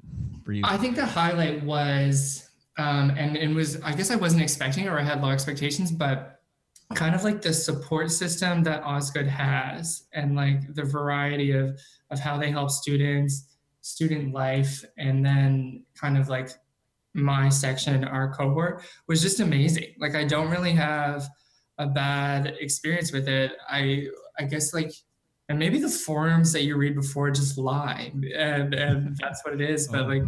for 0.44 0.52
you? 0.52 0.62
I 0.66 0.76
think 0.76 0.98
the 0.98 1.06
highlight 1.06 1.64
was, 1.64 2.50
um, 2.78 3.12
and 3.12 3.38
it 3.38 3.48
was 3.48 3.82
I 3.82 3.94
guess 3.94 4.12
I 4.12 4.18
wasn't 4.18 4.42
expecting 4.42 4.90
or 4.90 5.00
I 5.00 5.04
had 5.04 5.22
low 5.22 5.30
expectations, 5.30 5.90
but 5.90 6.42
kind 6.96 7.16
of 7.16 7.24
like 7.24 7.42
the 7.42 7.54
support 7.54 8.12
system 8.12 8.62
that 8.64 8.84
Osgoode 8.84 9.28
has 9.28 10.04
and 10.14 10.36
like 10.36 10.76
the 10.76 10.84
variety 10.84 11.52
of 11.52 11.80
of 12.12 12.20
how 12.20 12.38
they 12.38 12.52
help 12.52 12.72
students, 12.72 13.56
student 13.80 14.34
life, 14.34 14.84
and 14.98 15.26
then 15.26 15.86
kind 15.96 16.18
of 16.18 16.28
like 16.28 16.50
my 17.14 17.48
section, 17.48 18.04
our 18.04 18.34
cohort 18.34 18.84
was 19.08 19.22
just 19.22 19.40
amazing. 19.40 19.96
Like 19.98 20.14
I 20.14 20.26
don't 20.26 20.50
really 20.50 20.74
have 20.74 21.26
a 21.78 21.88
bad 21.88 22.48
experience 22.60 23.14
with 23.14 23.30
it. 23.30 23.54
I 23.70 24.08
I 24.38 24.44
guess 24.44 24.74
like 24.74 24.92
and 25.50 25.58
maybe 25.58 25.80
the 25.80 25.90
forums 25.90 26.52
that 26.54 26.64
you 26.64 26.76
read 26.76 26.96
before 26.96 27.32
just 27.32 27.58
lie 27.58 28.12
and 28.36 28.74
and 28.74 29.18
that's 29.22 29.44
what 29.46 29.54
it 29.54 29.62
is. 29.62 29.88
But 29.88 30.08
like 30.08 30.24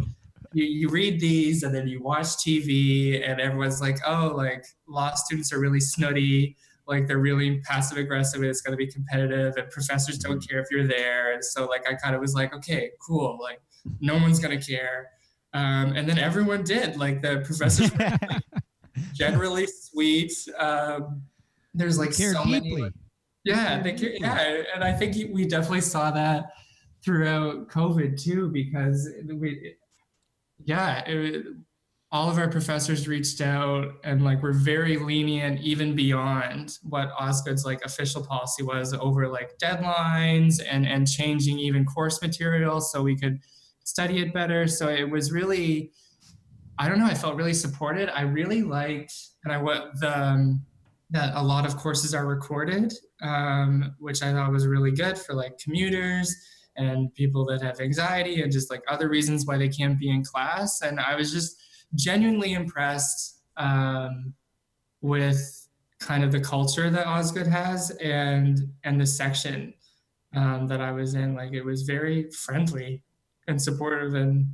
you, 0.52 0.64
you 0.64 0.88
read 0.88 1.20
these 1.20 1.62
and 1.62 1.74
then 1.74 1.86
you 1.86 2.02
watch 2.02 2.26
TV 2.26 3.28
and 3.28 3.40
everyone's 3.40 3.80
like, 3.80 3.98
oh, 4.06 4.32
like 4.34 4.64
law 4.88 5.14
students 5.14 5.52
are 5.52 5.60
really 5.60 5.80
snooty, 5.80 6.56
like 6.86 7.06
they're 7.06 7.18
really 7.18 7.60
passive 7.60 7.98
aggressive 7.98 8.40
and 8.40 8.50
it's 8.50 8.62
going 8.62 8.72
to 8.72 8.76
be 8.76 8.90
competitive 8.90 9.54
and 9.56 9.70
professors 9.70 10.18
don't 10.18 10.38
mm-hmm. 10.38 10.50
care 10.50 10.60
if 10.60 10.66
you're 10.70 10.86
there. 10.86 11.32
And 11.32 11.44
so 11.44 11.66
like 11.66 11.88
I 11.88 11.94
kind 11.94 12.14
of 12.14 12.20
was 12.20 12.34
like, 12.34 12.54
okay, 12.54 12.90
cool, 13.00 13.38
like 13.40 13.60
no 14.00 14.14
one's 14.14 14.40
going 14.40 14.58
to 14.58 14.64
care. 14.64 15.08
Um, 15.52 15.94
and 15.96 16.08
then 16.08 16.18
everyone 16.18 16.62
did. 16.62 16.96
Like 16.96 17.22
the 17.22 17.42
professors 17.44 17.92
were 17.92 17.98
like, 17.98 18.42
generally 19.12 19.66
sweet. 19.66 20.32
Um, 20.58 21.22
there's 21.74 21.98
like 21.98 22.12
so 22.12 22.32
deeply. 22.44 22.50
many. 22.50 22.82
Like, 22.82 22.92
yeah, 23.44 23.82
they 23.82 23.92
care, 23.92 24.12
yeah, 24.18 24.62
and 24.74 24.84
I 24.84 24.92
think 24.92 25.16
we 25.32 25.46
definitely 25.46 25.80
saw 25.80 26.10
that 26.10 26.52
throughout 27.04 27.68
COVID 27.68 28.22
too, 28.22 28.48
because 28.48 29.08
we 29.34 29.74
yeah, 30.64 31.00
it, 31.06 31.46
all 32.12 32.28
of 32.28 32.38
our 32.38 32.48
professors 32.48 33.06
reached 33.06 33.40
out 33.40 33.92
and 34.02 34.24
like 34.24 34.42
were 34.42 34.52
very 34.52 34.96
lenient 34.96 35.60
even 35.60 35.94
beyond 35.94 36.78
what 36.82 37.10
Osgoode's 37.18 37.64
like 37.64 37.80
official 37.84 38.24
policy 38.24 38.64
was 38.64 38.92
over 38.94 39.28
like 39.28 39.56
deadlines 39.62 40.60
and 40.68 40.86
and 40.86 41.08
changing 41.08 41.58
even 41.58 41.84
course 41.84 42.20
material 42.20 42.80
so 42.80 43.02
we 43.02 43.16
could 43.16 43.38
study 43.84 44.18
it 44.18 44.34
better. 44.34 44.66
So 44.66 44.88
it 44.88 45.08
was 45.08 45.30
really 45.32 45.92
I 46.78 46.88
don't 46.88 46.98
know, 46.98 47.06
I 47.06 47.14
felt 47.14 47.36
really 47.36 47.54
supported. 47.54 48.08
I 48.08 48.22
really 48.22 48.62
liked 48.62 49.14
and 49.44 49.52
I 49.52 49.58
what 49.58 49.92
the 50.00 50.18
um, 50.18 50.66
that 51.10 51.34
a 51.34 51.42
lot 51.42 51.66
of 51.66 51.76
courses 51.76 52.14
are 52.14 52.26
recorded, 52.26 52.92
um, 53.22 53.94
which 53.98 54.22
I 54.22 54.32
thought 54.32 54.52
was 54.52 54.66
really 54.66 54.92
good 54.92 55.18
for 55.18 55.34
like 55.34 55.58
commuters 55.58 56.34
and 56.76 57.12
people 57.14 57.44
that 57.46 57.62
have 57.62 57.80
anxiety 57.80 58.42
and 58.42 58.52
just 58.52 58.70
like 58.70 58.82
other 58.88 59.08
reasons 59.08 59.44
why 59.44 59.58
they 59.58 59.68
can't 59.68 59.98
be 59.98 60.10
in 60.10 60.24
class. 60.24 60.82
And 60.82 61.00
I 61.00 61.16
was 61.16 61.32
just 61.32 61.56
genuinely 61.94 62.52
impressed 62.52 63.42
um, 63.56 64.34
with 65.00 65.68
kind 65.98 66.24
of 66.24 66.32
the 66.32 66.40
culture 66.40 66.90
that 66.90 67.06
Osgoode 67.06 67.46
has 67.46 67.90
and 68.02 68.58
and 68.84 69.00
the 69.00 69.06
section 69.06 69.74
um, 70.34 70.66
that 70.68 70.80
I 70.80 70.92
was 70.92 71.14
in. 71.14 71.34
Like 71.34 71.52
it 71.52 71.62
was 71.62 71.82
very 71.82 72.30
friendly 72.30 73.02
and 73.48 73.60
supportive 73.60 74.14
and 74.14 74.46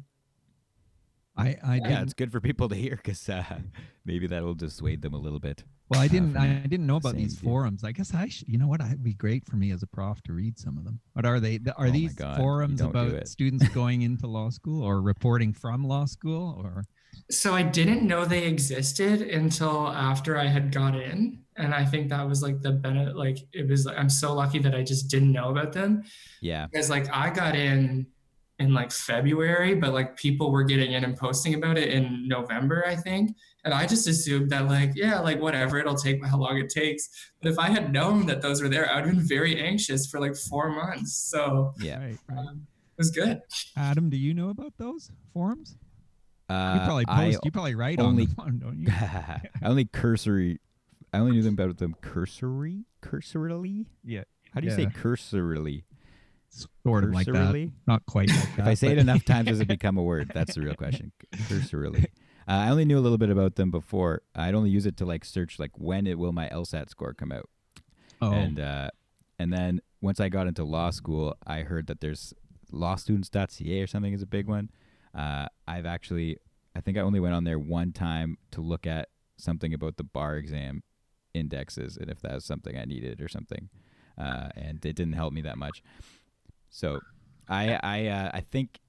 I, 1.37 1.57
I 1.63 1.77
yeah, 1.77 2.03
it's 2.03 2.15
good 2.15 2.33
for 2.33 2.41
people 2.41 2.69
to 2.69 2.75
hear 2.75 2.97
because 2.97 3.29
uh, 3.29 3.45
maybe 4.05 4.27
that'll 4.27 4.55
dissuade 4.55 5.03
them 5.03 5.15
a 5.15 5.19
little 5.19 5.41
bit. 5.41 5.65
Well, 5.89 6.01
I 6.01 6.09
didn't. 6.09 6.37
I 6.37 6.47
didn't 6.69 6.87
know 6.87 6.97
about 6.97 7.15
these 7.15 7.35
view. 7.35 7.49
forums. 7.49 7.85
I 7.85 7.93
guess 7.93 8.15
I 8.15 8.29
should. 8.29 8.49
You 8.49 8.59
know 8.59 8.67
what? 8.67 8.81
It'd 8.81 9.05
be 9.05 9.15
great 9.15 9.47
for 9.47 9.57
me 9.57 9.71
as 9.71 9.83
a 9.83 9.87
prof 9.87 10.23
to 10.25 10.33
read 10.33 10.59
some 10.59 10.79
of 10.79 10.85
them. 10.85 11.01
What 11.13 11.27
are 11.27 11.39
they? 11.39 11.61
Are 11.77 11.87
oh 11.87 11.91
these 11.91 12.15
God, 12.15 12.39
forums 12.39 12.81
about 12.81 13.29
students 13.29 13.69
going 13.69 14.03
into 14.03 14.27
law 14.27 14.51
school 14.51 14.83
or 14.83 15.01
reporting 15.01 15.53
from 15.53 15.87
law 15.87 16.07
school 16.07 16.61
or? 16.63 16.85
So 17.31 17.55
I 17.55 17.63
didn't 17.63 18.03
know 18.03 18.25
they 18.25 18.47
existed 18.47 19.23
until 19.23 19.89
after 19.89 20.37
I 20.39 20.47
had 20.47 20.73
got 20.73 20.95
in, 20.95 21.41
and 21.57 21.75
I 21.75 21.85
think 21.85 22.09
that 22.11 22.27
was 22.27 22.43
like 22.43 22.61
the 22.63 22.73
benefit. 22.73 23.17
Like 23.17 23.39
it 23.53 23.69
was. 23.69 23.87
Like, 23.87 23.99
I'm 23.99 24.11
so 24.11 24.35
lucky 24.35 24.59
that 24.61 24.75
I 24.75 24.83
just 24.83 25.09
didn't 25.09 25.33
know 25.33 25.51
about 25.51 25.73
them. 25.73 26.03
Yeah. 26.41 26.67
Because 26.67 26.91
like 26.91 27.07
I 27.13 27.31
got 27.31 27.55
in 27.55 28.07
in 28.59 28.73
like 28.73 28.91
February, 28.91 29.75
but 29.75 29.93
like 29.93 30.17
people 30.17 30.51
were 30.51 30.65
getting 30.65 30.93
in 30.93 31.05
and 31.05 31.17
posting 31.17 31.55
about 31.55 31.77
it 31.77 31.91
in 31.91 32.27
November, 32.27 32.85
I 32.87 32.97
think. 32.97 33.37
And 33.65 33.75
I 33.75 33.87
just 33.87 34.09
assumed 34.09 34.51
that 34.51 34.67
like, 34.67 34.93
yeah, 34.95 35.19
like 35.21 35.41
whatever, 35.41 35.79
it'll 35.79 35.95
take 35.95 36.25
how 36.25 36.39
long 36.39 36.59
it 36.59 36.71
takes. 36.71 37.09
But 37.43 37.51
if 37.51 37.59
I 37.59 37.69
had 37.69 37.93
known 37.93 38.27
that 38.27 38.41
those 38.41 38.63
were 38.63 38.69
there, 38.69 38.91
I 38.91 38.97
would 38.97 39.07
have 39.07 39.17
been 39.17 39.27
very 39.27 39.61
anxious 39.61 40.07
for 40.07 40.21
like 40.21 40.37
four 40.37 40.71
months. 40.71 41.15
So 41.15 41.75
yeah, 41.81 41.99
right, 41.99 42.19
right. 42.29 42.39
Um, 42.39 42.67
it 42.97 42.99
was 42.99 43.11
good. 43.11 43.43
Adam, 43.77 44.09
do 44.09 44.17
you 44.17 44.33
know 44.33 44.49
about 44.49 44.73
those 44.79 45.11
forums? 45.35 45.77
Uh, 46.49 46.79
you 46.79 46.87
probably 46.87 47.05
post. 47.05 47.39
I 47.39 47.41
you 47.45 47.51
probably 47.51 47.75
write 47.75 47.99
only, 47.99 48.29
on 48.39 48.47
them, 48.47 48.59
don't 48.59 48.79
you? 48.79 48.89
I 48.91 49.41
only 49.65 49.85
cursory. 49.85 50.61
I 51.13 51.19
only 51.19 51.33
knew 51.33 51.43
them 51.43 51.55
about 51.55 51.77
them 51.79 51.95
cursory, 52.01 52.85
cursorily. 53.03 53.87
Yeah. 54.05 54.25
How 54.53 54.61
do 54.61 54.67
you 54.67 54.71
yeah. 54.71 54.77
say 54.77 54.87
cursorily? 54.95 55.85
Sort 56.85 57.05
of 57.05 57.11
like 57.11 57.27
that. 57.27 57.73
Not 57.87 58.07
quite. 58.07 58.31
Like 58.31 58.57
that, 58.57 58.59
if 58.61 58.67
I 58.67 58.75
say 58.75 58.93
it 58.93 58.99
enough 58.99 59.25
times, 59.25 59.49
does 59.49 59.61
it 59.61 59.69
become 59.77 59.99
a 59.99 60.03
word? 60.03 60.31
That's 60.35 60.55
the 60.55 60.63
real 60.63 60.75
question. 60.75 61.13
Cursorily. 61.49 62.07
Uh, 62.49 62.53
I 62.53 62.69
only 62.69 62.85
knew 62.85 62.99
a 62.99 63.01
little 63.01 63.19
bit 63.19 63.31
about 63.31 63.57
them 63.57 63.71
before. 63.71 64.23
I'd 64.35 64.55
only 64.55 64.71
use 64.71 64.87
it 64.87 64.97
to 64.99 65.05
like 65.05 65.25
search 65.25 65.59
like 65.59 65.73
when 65.75 66.07
it 66.07 66.19
will 66.19 66.33
my 66.33 66.49
LSAT 66.49 66.89
score 66.89 67.13
come 67.13 67.33
out. 67.33 67.49
Oh. 68.23 68.33
And 68.33 68.61
uh, 68.61 68.91
and 69.39 69.53
then 69.53 69.81
once 70.01 70.21
I 70.21 70.29
got 70.29 70.47
into 70.47 70.65
law 70.65 70.91
school, 70.91 71.37
I 71.47 71.63
heard 71.63 71.89
that 71.89 72.01
there's 72.01 72.33
lawstudents.ca 72.73 73.83
or 73.83 73.87
something 73.87 74.13
is 74.13 74.23
a 74.23 74.27
big 74.27 74.47
one. 74.49 74.71
Uh, 75.15 75.47
I've 75.67 75.87
actually, 75.87 76.39
I 76.75 76.81
think 76.81 76.99
I 76.99 77.01
only 77.01 77.21
went 77.21 77.35
on 77.35 77.45
there 77.45 77.59
one 77.59 77.93
time 77.93 78.39
to 78.53 78.61
look 78.61 78.87
at 78.87 79.09
something 79.39 79.75
about 79.75 79.97
the 79.97 80.05
bar 80.05 80.37
exam 80.37 80.83
indexes 81.35 81.97
and 81.97 82.11
if 82.11 82.21
that 82.21 82.35
was 82.35 82.45
something 82.45 82.77
I 82.77 82.85
needed 82.85 83.21
or 83.21 83.29
something. 83.29 83.69
Uh, 84.19 84.49
and 84.57 84.85
it 84.85 84.97
didn't 84.97 85.13
help 85.13 85.33
me 85.33 85.43
that 85.43 85.59
much. 85.59 85.83
So 86.71 87.01
I 87.49 87.79
I 87.83 88.07
uh, 88.07 88.31
I 88.35 88.41
think 88.41 88.81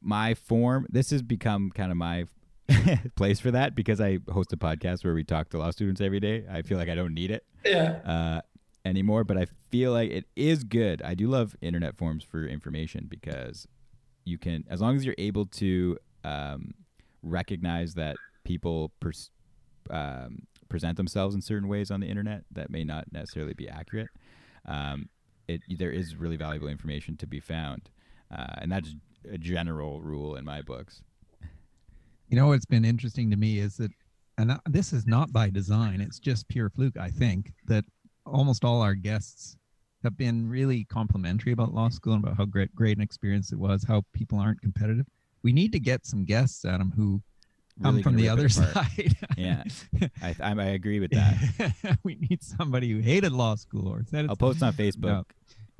my 0.00 0.34
form 0.34 0.86
this 0.90 1.10
has 1.10 1.22
become 1.22 1.70
kind 1.70 1.90
of 1.90 1.96
my 1.96 2.24
place 3.16 3.40
for 3.40 3.50
that 3.50 3.74
because 3.74 4.00
I 4.00 4.18
host 4.32 4.52
a 4.52 4.56
podcast 4.56 5.04
where 5.04 5.14
we 5.14 5.24
talk 5.24 5.50
to 5.50 5.58
law 5.58 5.70
students 5.70 6.00
every 6.00 6.20
day. 6.20 6.44
I 6.50 6.62
feel 6.62 6.78
like 6.78 6.88
I 6.88 6.94
don't 6.94 7.14
need 7.14 7.30
it. 7.30 7.44
Yeah. 7.64 8.00
Uh, 8.04 8.40
anymore, 8.84 9.24
but 9.24 9.36
I 9.36 9.46
feel 9.70 9.92
like 9.92 10.10
it 10.10 10.24
is 10.36 10.64
good. 10.64 11.02
I 11.02 11.14
do 11.14 11.28
love 11.28 11.54
internet 11.60 11.96
forums 11.96 12.24
for 12.24 12.46
information 12.46 13.06
because 13.08 13.66
you 14.24 14.38
can, 14.38 14.64
as 14.68 14.80
long 14.80 14.96
as 14.96 15.04
you're 15.04 15.14
able 15.18 15.46
to 15.46 15.98
um, 16.24 16.72
recognize 17.22 17.94
that 17.94 18.16
people 18.44 18.92
pers- 19.00 19.30
um, 19.90 20.46
present 20.68 20.96
themselves 20.96 21.34
in 21.34 21.42
certain 21.42 21.68
ways 21.68 21.90
on 21.90 22.00
the 22.00 22.06
internet 22.06 22.44
that 22.52 22.70
may 22.70 22.84
not 22.84 23.12
necessarily 23.12 23.54
be 23.54 23.68
accurate. 23.68 24.08
Um, 24.66 25.08
it 25.50 25.78
there 25.78 25.90
is 25.90 26.16
really 26.16 26.36
valuable 26.36 26.68
information 26.68 27.16
to 27.18 27.26
be 27.26 27.40
found, 27.40 27.90
uh, 28.36 28.54
and 28.58 28.70
that's 28.70 28.94
a 29.30 29.38
general 29.38 30.00
rule 30.00 30.36
in 30.36 30.44
my 30.44 30.62
books. 30.62 31.02
You 32.28 32.36
know 32.36 32.48
what's 32.48 32.66
been 32.66 32.84
interesting 32.84 33.30
to 33.30 33.36
me 33.36 33.58
is 33.58 33.76
that, 33.78 33.90
and 34.38 34.58
this 34.68 34.92
is 34.92 35.06
not 35.06 35.32
by 35.32 35.50
design; 35.50 36.00
it's 36.00 36.18
just 36.18 36.48
pure 36.48 36.70
fluke. 36.70 36.96
I 36.96 37.10
think 37.10 37.52
that 37.66 37.84
almost 38.24 38.64
all 38.64 38.82
our 38.82 38.94
guests 38.94 39.56
have 40.02 40.16
been 40.16 40.48
really 40.48 40.84
complimentary 40.84 41.52
about 41.52 41.74
law 41.74 41.88
school 41.88 42.14
and 42.14 42.24
about 42.24 42.36
how 42.36 42.44
great 42.44 42.74
great 42.74 42.96
an 42.96 43.02
experience 43.02 43.52
it 43.52 43.58
was, 43.58 43.84
how 43.84 44.02
people 44.12 44.38
aren't 44.38 44.60
competitive. 44.60 45.06
We 45.42 45.52
need 45.52 45.72
to 45.72 45.80
get 45.80 46.06
some 46.06 46.24
guests, 46.24 46.64
Adam, 46.64 46.92
who 46.94 47.22
come 47.82 47.94
really 47.94 48.02
from 48.02 48.16
the 48.16 48.28
other 48.28 48.48
side. 48.60 49.16
yeah, 49.36 49.64
I, 50.22 50.34
I, 50.40 50.52
I, 50.52 50.64
agree 50.66 51.00
with 51.00 51.10
that. 51.12 51.98
we 52.02 52.16
need 52.16 52.42
somebody 52.42 52.90
who 52.90 53.00
hated 53.00 53.32
law 53.32 53.54
school 53.56 53.88
or 53.88 54.04
said. 54.04 54.26
I'll 54.28 54.36
post 54.36 54.62
on 54.62 54.72
Facebook. 54.84 55.02
No. 55.02 55.24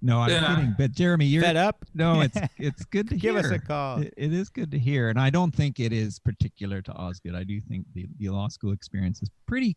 No, 0.02 0.20
I'm 0.20 0.30
yeah. 0.30 0.54
kidding. 0.54 0.74
But 0.78 0.92
Jeremy, 0.92 1.26
you're 1.26 1.42
fed 1.42 1.56
up. 1.56 1.84
No, 1.94 2.20
it's 2.22 2.38
it's 2.58 2.84
good 2.86 3.08
to 3.08 3.16
Give 3.16 3.36
hear. 3.36 3.44
us 3.44 3.50
a 3.50 3.58
call. 3.58 4.00
It, 4.00 4.14
it 4.16 4.32
is 4.32 4.48
good 4.48 4.70
to 4.70 4.78
hear, 4.78 5.08
and 5.08 5.18
I 5.18 5.30
don't 5.30 5.54
think 5.54 5.80
it 5.80 5.92
is 5.92 6.18
particular 6.18 6.82
to 6.82 6.92
Osgoode. 6.92 7.34
I 7.34 7.44
do 7.44 7.60
think 7.60 7.86
the, 7.94 8.06
the 8.18 8.30
law 8.30 8.48
school 8.48 8.72
experience 8.72 9.22
is 9.22 9.30
pretty 9.46 9.76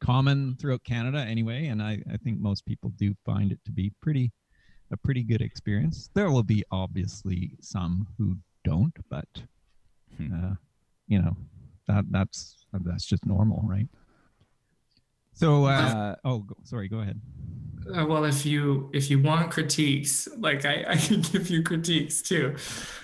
common 0.00 0.56
throughout 0.60 0.84
Canada 0.84 1.18
anyway, 1.18 1.66
and 1.66 1.82
I, 1.82 2.02
I 2.12 2.16
think 2.18 2.38
most 2.38 2.64
people 2.64 2.92
do 2.96 3.14
find 3.26 3.52
it 3.52 3.58
to 3.66 3.72
be 3.72 3.92
pretty 4.00 4.32
a 4.90 4.96
pretty 4.96 5.22
good 5.22 5.42
experience. 5.42 6.08
There 6.14 6.30
will 6.30 6.42
be 6.42 6.64
obviously 6.70 7.52
some 7.60 8.06
who 8.16 8.36
don't, 8.64 8.96
but 9.10 9.28
hmm. 10.16 10.32
uh, 10.32 10.54
you 11.08 11.20
know 11.20 11.36
that 11.88 12.04
that's 12.10 12.56
that's 12.72 13.04
just 13.04 13.26
normal, 13.26 13.62
right? 13.64 13.88
So, 15.38 15.66
uh, 15.66 15.68
uh, 15.68 16.14
oh, 16.24 16.38
go, 16.40 16.56
sorry, 16.64 16.88
go 16.88 16.98
ahead. 16.98 17.20
Uh, 17.96 18.04
well, 18.06 18.24
if 18.24 18.44
you 18.44 18.90
if 18.92 19.10
you 19.10 19.20
want 19.20 19.50
critiques, 19.50 20.28
like 20.38 20.64
I, 20.64 20.84
I 20.88 20.96
can 20.96 21.22
give 21.22 21.48
you 21.48 21.62
critiques 21.62 22.22
too. 22.22 22.56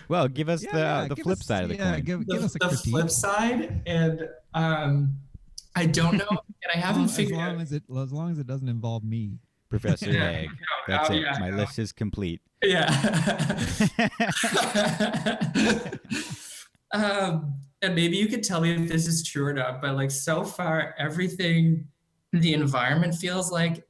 Well, 0.08 0.28
give 0.28 0.48
us 0.48 0.62
Yeah, 0.62 0.72
the 0.72 0.78
yeah, 0.78 1.08
the 1.08 1.16
flip 1.16 1.38
us- 1.40 1.46
side 1.46 1.62
of 1.64 1.68
the 1.70 1.76
yeah, 1.76 1.92
coin. 1.92 2.02
Give, 2.02 2.26
The, 2.26 2.34
give 2.34 2.44
us 2.44 2.54
a 2.54 2.58
the 2.58 2.68
critique. 2.68 2.90
flip 2.90 3.10
side, 3.10 3.82
and 3.86 4.28
um, 4.52 5.16
I 5.74 5.86
don't 5.86 6.18
know, 6.18 6.26
and 6.28 6.72
I 6.74 6.78
haven't 6.78 7.02
Well, 7.02 7.10
as 7.10 7.16
figured 7.16 7.38
long 7.38 7.56
out. 7.56 7.60
as 7.62 7.72
it 7.72 7.82
as 8.02 8.12
long 8.12 8.30
as 8.32 8.38
it 8.38 8.46
doesn't 8.46 8.68
involve 8.68 9.04
me. 9.04 9.38
Professor 9.70 10.10
Yeah, 10.10 10.30
Haigh. 10.30 10.46
no, 10.46 10.52
That's 10.96 11.10
oh, 11.10 11.14
it. 11.14 11.22
yeah, 11.22 11.36
My 11.40 11.50
no. 11.50 11.56
list 11.56 11.78
is 11.80 11.90
complete. 11.92 12.40
Yeah. 12.62 12.86
um, 16.92 17.54
and 17.82 17.94
maybe 17.94 18.16
you 18.16 18.26
could 18.28 18.42
tell 18.42 18.60
me 18.60 18.72
if 18.74 18.88
this 18.88 19.06
is 19.06 19.22
true 19.24 19.46
or 19.46 19.52
not, 19.52 19.82
but 19.82 19.94
like 19.96 20.10
so 20.10 20.44
far, 20.44 20.94
everything 20.98 21.86
the 22.32 22.54
environment 22.54 23.14
feels 23.14 23.50
like 23.50 23.84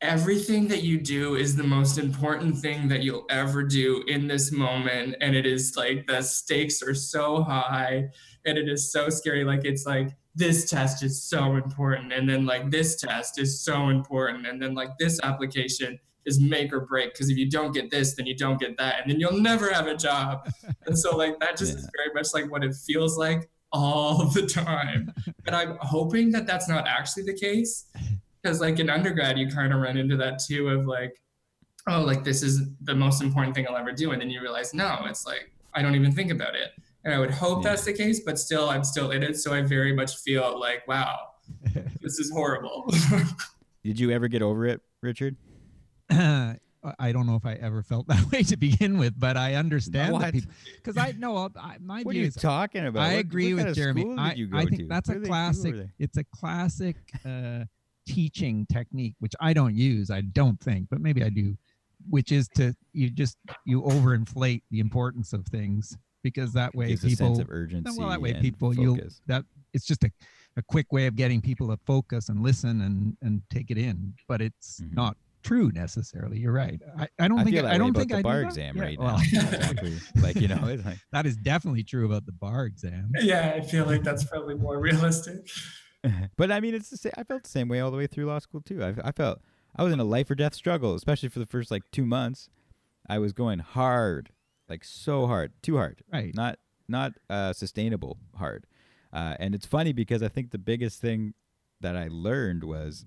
everything 0.00 0.68
that 0.68 0.82
you 0.82 0.98
do 1.00 1.34
is 1.34 1.56
the 1.56 1.64
most 1.64 1.98
important 1.98 2.56
thing 2.58 2.88
that 2.88 3.02
you'll 3.02 3.26
ever 3.30 3.62
do 3.62 4.04
in 4.06 4.26
this 4.28 4.52
moment. 4.52 5.16
And 5.20 5.34
it 5.34 5.46
is 5.46 5.74
like 5.76 6.06
the 6.06 6.22
stakes 6.22 6.82
are 6.82 6.94
so 6.94 7.42
high 7.42 8.08
and 8.46 8.56
it 8.56 8.68
is 8.68 8.92
so 8.92 9.08
scary. 9.08 9.44
Like 9.44 9.64
it's 9.64 9.86
like 9.86 10.10
this 10.34 10.70
test 10.70 11.02
is 11.02 11.22
so 11.22 11.56
important. 11.56 12.12
And 12.12 12.28
then 12.28 12.46
like 12.46 12.70
this 12.70 12.96
test 13.00 13.40
is 13.40 13.60
so 13.64 13.88
important. 13.88 14.46
And 14.46 14.62
then 14.62 14.74
like 14.74 14.96
this 14.98 15.18
application 15.22 15.98
is 16.26 16.40
make 16.40 16.72
or 16.72 16.80
break 16.80 17.12
because 17.14 17.30
if 17.30 17.36
you 17.36 17.50
don't 17.50 17.72
get 17.72 17.90
this, 17.90 18.14
then 18.14 18.26
you 18.26 18.36
don't 18.36 18.60
get 18.60 18.76
that, 18.76 19.00
and 19.00 19.10
then 19.10 19.18
you'll 19.18 19.40
never 19.40 19.72
have 19.72 19.86
a 19.86 19.96
job. 19.96 20.46
and 20.86 20.96
so 20.98 21.16
like 21.16 21.40
that 21.40 21.56
just 21.56 21.72
Yeah. 21.72 21.78
is 21.78 21.90
very 21.96 22.12
much 22.14 22.34
like 22.34 22.50
what 22.52 22.62
it 22.62 22.74
feels 22.74 23.16
like 23.16 23.48
all 23.72 24.26
the 24.26 24.46
time. 24.46 25.12
and 25.46 25.56
I'm 25.56 25.78
hoping 25.80 26.30
that 26.32 26.46
that's 26.46 26.68
not 26.68 26.86
actually 26.86 27.22
the 27.24 27.34
case 27.34 27.86
because 28.42 28.60
like 28.60 28.78
in 28.78 28.88
undergrad 28.90 29.38
you 29.38 29.48
kind 29.48 29.72
of 29.72 29.80
run 29.80 29.96
into 29.96 30.16
that 30.16 30.38
too 30.38 30.68
of 30.68 30.86
like 30.86 31.14
oh 31.88 32.02
like 32.02 32.24
this 32.24 32.42
is 32.42 32.62
the 32.82 32.94
most 32.94 33.22
important 33.22 33.54
thing 33.54 33.66
I'll 33.68 33.76
ever 33.76 33.92
do, 33.92 34.10
and 34.12 34.20
then 34.20 34.30
you 34.30 34.40
realize 34.40 34.74
no, 34.74 34.98
it's 35.06 35.26
like 35.26 35.52
I 35.74 35.82
don't 35.82 35.94
even 35.94 36.12
think 36.12 36.30
about 36.30 36.54
it. 36.54 36.70
And 37.04 37.14
I 37.14 37.18
would 37.18 37.30
hope 37.30 37.62
Yeah. 37.62 37.70
that's 37.70 37.84
the 37.84 37.92
case, 37.92 38.20
but 38.20 38.38
still 38.38 38.68
I'm 38.70 38.84
still 38.84 39.10
in 39.12 39.22
it, 39.22 39.36
so 39.36 39.52
I 39.54 39.62
very 39.62 39.92
much 39.94 40.16
feel 40.18 40.58
like 40.58 40.86
wow, 40.88 41.16
this 42.02 42.18
is 42.18 42.30
horrible. 42.30 42.92
Did 43.84 43.98
you 44.00 44.10
ever 44.10 44.28
get 44.28 44.42
over 44.42 44.66
it, 44.66 44.80
Richard? 45.02 45.36
I 46.10 47.12
don't 47.12 47.26
know 47.26 47.34
if 47.34 47.44
I 47.44 47.54
ever 47.54 47.82
felt 47.82 48.06
that 48.08 48.30
way 48.30 48.42
to 48.44 48.56
begin 48.56 48.98
with, 48.98 49.18
but 49.18 49.36
I 49.36 49.54
understand 49.54 50.12
What? 50.12 50.32
people 50.32 50.50
because 50.76 50.96
I 50.96 51.12
know 51.12 51.48
my 51.80 52.02
What 52.02 52.10
are 52.10 52.12
view 52.12 52.22
you 52.22 52.28
is 52.28 52.34
talking 52.34 52.86
about? 52.86 53.02
I 53.02 53.14
What- 53.14 53.20
agree 53.20 53.52
what 53.54 53.58
kind 53.58 53.68
with 53.68 53.78
of 53.78 53.82
Jeremy. 53.82 54.04
did 54.04 54.18
I, 54.18 54.32
you 54.34 54.46
go 54.46 54.58
I 54.58 54.64
think 54.64 54.82
to? 54.82 54.86
that's 54.86 55.08
What 55.08 55.16
a 55.16 55.20
do 55.20 55.20
they 55.22 55.26
do 55.26 55.30
classic. 55.30 55.74
It's 55.98 56.16
a 56.18 56.24
classic 56.24 56.96
uh, 57.24 57.64
teaching 58.08 58.66
technique, 58.72 59.14
which 59.20 59.34
I 59.40 59.52
don't 59.52 59.74
use. 59.76 60.10
I 60.10 60.22
don't 60.22 60.58
think, 60.60 60.88
but 60.90 61.00
maybe 61.00 61.22
I 61.22 61.28
do. 61.28 61.56
Which 62.08 62.32
is 62.32 62.48
to 62.56 62.74
you 62.92 63.10
just 63.10 63.36
you 63.66 63.82
overinflate 63.82 64.62
the 64.70 64.80
importance 64.80 65.32
of 65.32 65.44
things 65.46 65.96
because 66.22 66.52
that 66.52 66.74
way 66.74 66.88
Gives 66.88 67.04
a 67.04 67.08
people 67.08 67.26
sense 67.36 67.38
of 67.40 67.50
urgency. 67.50 67.98
well 67.98 68.08
that 68.08 68.20
way 68.20 68.34
people 68.34 68.74
you'll 68.74 68.98
that 69.26 69.44
it's 69.74 69.84
just 69.84 70.04
a, 70.04 70.10
a 70.56 70.62
quick 70.62 70.92
way 70.92 71.06
of 71.06 71.16
getting 71.16 71.40
people 71.40 71.68
to 71.68 71.76
focus 71.86 72.28
and 72.28 72.40
listen 72.42 72.80
and 72.82 73.16
and 73.22 73.42
take 73.50 73.70
it 73.70 73.78
in 73.78 74.14
but 74.28 74.40
it's 74.40 74.80
Mhm. 74.80 74.94
not 74.94 75.16
true 75.42 75.70
necessarily 75.74 76.38
you're 76.38 76.52
right 76.52 76.80
i, 76.98 77.08
I 77.20 77.28
don't 77.28 77.38
I 77.40 77.44
think 77.44 77.54
feel 77.56 77.64
that 77.64 77.72
I, 77.72 77.78
don't 77.78 77.94
think 77.96 78.10
the 78.10 78.16
I 78.16 78.22
do 78.22 78.22
bar 78.24 78.40
that. 78.40 78.46
exam 78.46 78.76
Yeah, 78.76 78.82
right 78.82 78.98
well, 78.98 79.16
now. 79.18 79.22
exactly. 79.22 79.96
Like 80.22 80.36
you 80.36 80.48
know, 80.48 80.66
it's 80.68 80.84
like 80.84 80.98
that 81.12 81.26
is 81.26 81.36
definitely 81.36 81.82
true 81.84 82.06
about 82.06 82.26
the 82.26 82.32
bar 82.32 82.64
exam 82.66 83.10
yeah, 83.20 83.52
I 83.56 83.60
feel 83.60 83.86
like 83.86 84.02
that's 84.02 84.24
probably 84.24 84.54
more 84.54 84.80
realistic. 84.80 85.48
but 86.36 86.50
I 86.50 86.60
mean, 86.60 86.74
it's 86.74 86.90
the 86.90 86.96
same. 86.96 87.12
I 87.16 87.24
felt 87.24 87.44
the 87.44 87.48
same 87.48 87.68
way 87.68 87.80
all 87.80 87.90
the 87.90 87.96
way 87.96 88.06
through 88.06 88.26
law 88.26 88.38
school 88.38 88.60
too. 88.60 88.82
I, 88.82 88.94
I 89.04 89.12
felt 89.12 89.40
I 89.76 89.82
was 89.82 89.92
in 89.92 90.00
a 90.00 90.04
life 90.04 90.30
or 90.30 90.34
death 90.34 90.54
struggle, 90.54 90.94
especially 90.94 91.28
for 91.28 91.38
the 91.38 91.46
first 91.46 91.70
like 91.70 91.82
two 91.90 92.06
months. 92.06 92.48
I 93.08 93.18
was 93.18 93.32
going 93.32 93.60
hard, 93.60 94.30
like 94.68 94.84
so 94.84 95.26
hard, 95.26 95.52
too 95.62 95.76
hard, 95.76 96.02
right 96.12 96.34
not 96.34 96.58
not 96.88 97.12
uh, 97.28 97.52
sustainable 97.52 98.18
hard. 98.36 98.66
Uh, 99.12 99.34
and 99.38 99.54
it's 99.54 99.66
funny 99.66 99.92
because 99.92 100.22
I 100.22 100.28
think 100.28 100.50
the 100.50 100.58
biggest 100.58 101.00
thing 101.00 101.34
that 101.80 101.96
I 101.96 102.08
learned 102.10 102.64
was 102.64 103.04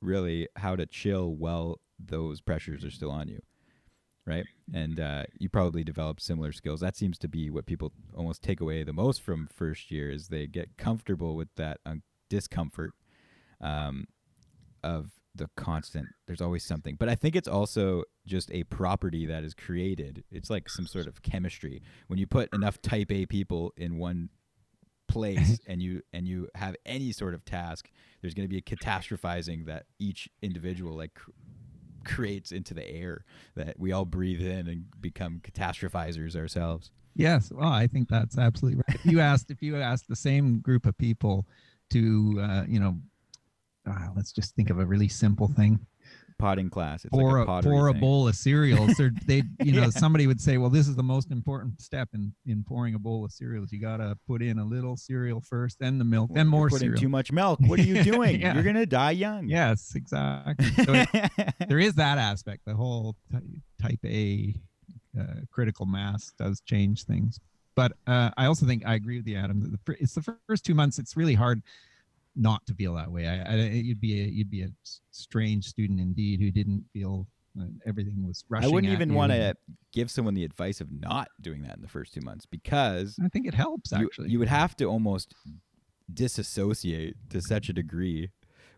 really 0.00 0.48
how 0.56 0.76
to 0.76 0.86
chill 0.86 1.34
while 1.34 1.80
those 1.98 2.40
pressures 2.40 2.84
are 2.84 2.90
still 2.90 3.10
on 3.10 3.28
you, 3.28 3.40
right? 4.26 4.44
And 4.72 4.98
uh, 5.00 5.24
you 5.38 5.48
probably 5.48 5.84
develop 5.84 6.20
similar 6.20 6.52
skills. 6.52 6.80
That 6.80 6.96
seems 6.96 7.18
to 7.18 7.28
be 7.28 7.50
what 7.50 7.66
people 7.66 7.92
almost 8.16 8.42
take 8.42 8.60
away 8.60 8.82
the 8.82 8.92
most 8.92 9.22
from 9.22 9.48
first 9.52 9.90
year 9.90 10.10
is 10.10 10.28
they 10.28 10.46
get 10.46 10.76
comfortable 10.76 11.36
with 11.36 11.48
that 11.56 11.78
un- 11.86 12.02
discomfort 12.32 12.92
um, 13.60 14.06
of 14.82 15.10
the 15.34 15.48
constant. 15.56 16.06
There's 16.26 16.40
always 16.40 16.64
something, 16.64 16.96
but 16.98 17.08
I 17.10 17.14
think 17.14 17.36
it's 17.36 17.48
also 17.48 18.04
just 18.26 18.50
a 18.52 18.64
property 18.64 19.26
that 19.26 19.44
is 19.44 19.52
created. 19.54 20.24
It's 20.30 20.48
like 20.48 20.68
some 20.70 20.86
sort 20.86 21.06
of 21.06 21.20
chemistry. 21.22 21.82
When 22.06 22.18
you 22.18 22.26
put 22.26 22.48
enough 22.54 22.80
Type 22.80 23.12
A 23.12 23.26
people 23.26 23.72
in 23.76 23.98
one 23.98 24.30
place 25.08 25.58
and 25.66 25.82
you 25.82 26.00
and 26.12 26.26
you 26.26 26.48
have 26.54 26.74
any 26.86 27.12
sort 27.12 27.34
of 27.34 27.44
task, 27.44 27.90
there's 28.20 28.34
going 28.34 28.48
to 28.48 28.54
be 28.56 28.58
a 28.58 28.62
catastrophizing 28.62 29.66
that 29.66 29.84
each 29.98 30.28
individual 30.40 30.96
like 30.96 31.14
cr- 31.14 31.30
creates 32.04 32.50
into 32.50 32.74
the 32.74 32.88
air 32.88 33.24
that 33.54 33.78
we 33.78 33.92
all 33.92 34.04
breathe 34.06 34.40
in 34.40 34.66
and 34.68 34.86
become 35.00 35.40
catastrophizers 35.42 36.34
ourselves. 36.34 36.90
yes 37.14 37.52
well 37.54 37.68
i 37.68 37.86
think 37.86 38.08
that's 38.08 38.36
absolutely 38.38 38.82
right 38.88 38.96
if 38.96 39.04
you 39.04 39.20
asked 39.20 39.50
if 39.50 39.62
you 39.62 39.76
asked 39.76 40.08
the 40.08 40.16
same 40.16 40.58
group 40.60 40.84
of 40.86 40.96
people 40.96 41.46
to 41.92 42.40
uh, 42.40 42.64
you 42.68 42.80
know 42.80 42.98
uh, 43.88 44.08
let's 44.16 44.32
just 44.32 44.54
think 44.54 44.70
of 44.70 44.78
a 44.78 44.84
really 44.86 45.08
simple 45.08 45.48
thing 45.48 45.78
Potting 46.38 46.70
class. 46.70 47.04
It's 47.04 47.10
pour 47.10 47.38
like 47.38 47.46
a 47.46 47.52
a, 47.52 47.62
pour 47.62 47.86
a 47.88 47.94
bowl 47.94 48.26
of 48.26 48.34
cereals 48.34 48.98
or 48.98 49.12
they 49.26 49.44
you 49.62 49.70
know 49.72 49.82
Yeah. 49.82 49.90
somebody 49.90 50.26
would 50.26 50.40
say 50.40 50.58
well 50.58 50.70
this 50.70 50.88
is 50.88 50.96
the 50.96 51.02
most 51.02 51.30
important 51.30 51.80
step 51.80 52.08
in 52.14 52.32
in 52.46 52.64
pouring 52.64 52.94
a 52.96 52.98
bowl 52.98 53.24
of 53.24 53.30
cereals 53.30 53.70
you 53.70 53.80
got 53.80 53.98
to 53.98 54.16
put 54.26 54.42
in 54.42 54.58
a 54.58 54.64
little 54.64 54.96
cereal 54.96 55.40
first 55.40 55.78
then 55.78 55.98
the 55.98 56.04
milk 56.04 56.30
Well, 56.30 56.36
then 56.36 56.48
more 56.48 56.68
cereal 56.70 56.96
too 56.98 57.08
much 57.08 57.30
milk. 57.30 57.60
What 57.60 57.78
are 57.78 57.84
you 57.84 58.02
doing? 58.12 58.40
Yeah. 58.40 58.54
You're 58.54 58.64
gonna 58.64 58.86
die 58.86 59.12
young. 59.12 59.46
yes 59.46 59.92
exactly 59.94 60.66
so 60.84 60.92
it, 61.14 61.54
there 61.68 61.78
is 61.78 61.94
that 61.94 62.18
aspect 62.18 62.62
the 62.66 62.74
whole 62.74 63.14
ty- 63.30 63.40
type 63.80 64.00
a 64.04 64.52
uh, 65.20 65.24
critical 65.52 65.86
mass 65.86 66.32
does 66.38 66.60
change 66.62 67.04
things 67.04 67.38
but 67.74 67.92
uh, 68.06 68.30
i 68.36 68.46
also 68.46 68.66
think 68.66 68.84
i 68.86 68.94
agree 68.94 69.16
with 69.16 69.26
you 69.26 69.36
adam 69.36 69.60
that 69.60 69.84
the, 69.84 69.96
it's 70.02 70.14
the 70.14 70.36
first 70.48 70.64
two 70.64 70.74
months 70.74 70.98
it's 70.98 71.16
really 71.16 71.34
hard 71.34 71.62
not 72.36 72.64
to 72.66 72.74
feel 72.74 72.94
that 72.94 73.10
way. 73.10 73.26
I, 73.26 73.52
I 73.52 73.56
you'd 73.68 74.00
be 74.00 74.20
a 74.20 74.24
you'd 74.24 74.50
be 74.50 74.62
a 74.62 74.68
strange 75.10 75.66
student 75.66 76.00
indeed 76.00 76.40
who 76.40 76.50
didn't 76.50 76.84
feel 76.92 77.26
uh, 77.60 77.66
everything 77.86 78.26
was 78.26 78.44
rushing. 78.48 78.70
I 78.70 78.72
wouldn't 78.72 78.92
even 78.92 79.14
want 79.14 79.32
to 79.32 79.54
give 79.92 80.10
someone 80.10 80.34
the 80.34 80.44
advice 80.44 80.80
of 80.80 80.88
not 80.90 81.28
doing 81.40 81.62
that 81.62 81.76
in 81.76 81.82
the 81.82 81.88
first 81.88 82.14
two 82.14 82.22
months 82.22 82.46
because 82.46 83.18
i 83.22 83.28
think 83.28 83.46
it 83.46 83.54
helps 83.54 83.92
you, 83.92 84.06
actually. 84.06 84.30
you 84.30 84.38
would 84.38 84.48
have 84.48 84.76
to 84.76 84.86
almost 84.86 85.34
disassociate 86.12 87.16
to 87.30 87.40
such 87.40 87.68
a 87.68 87.72
degree 87.72 88.30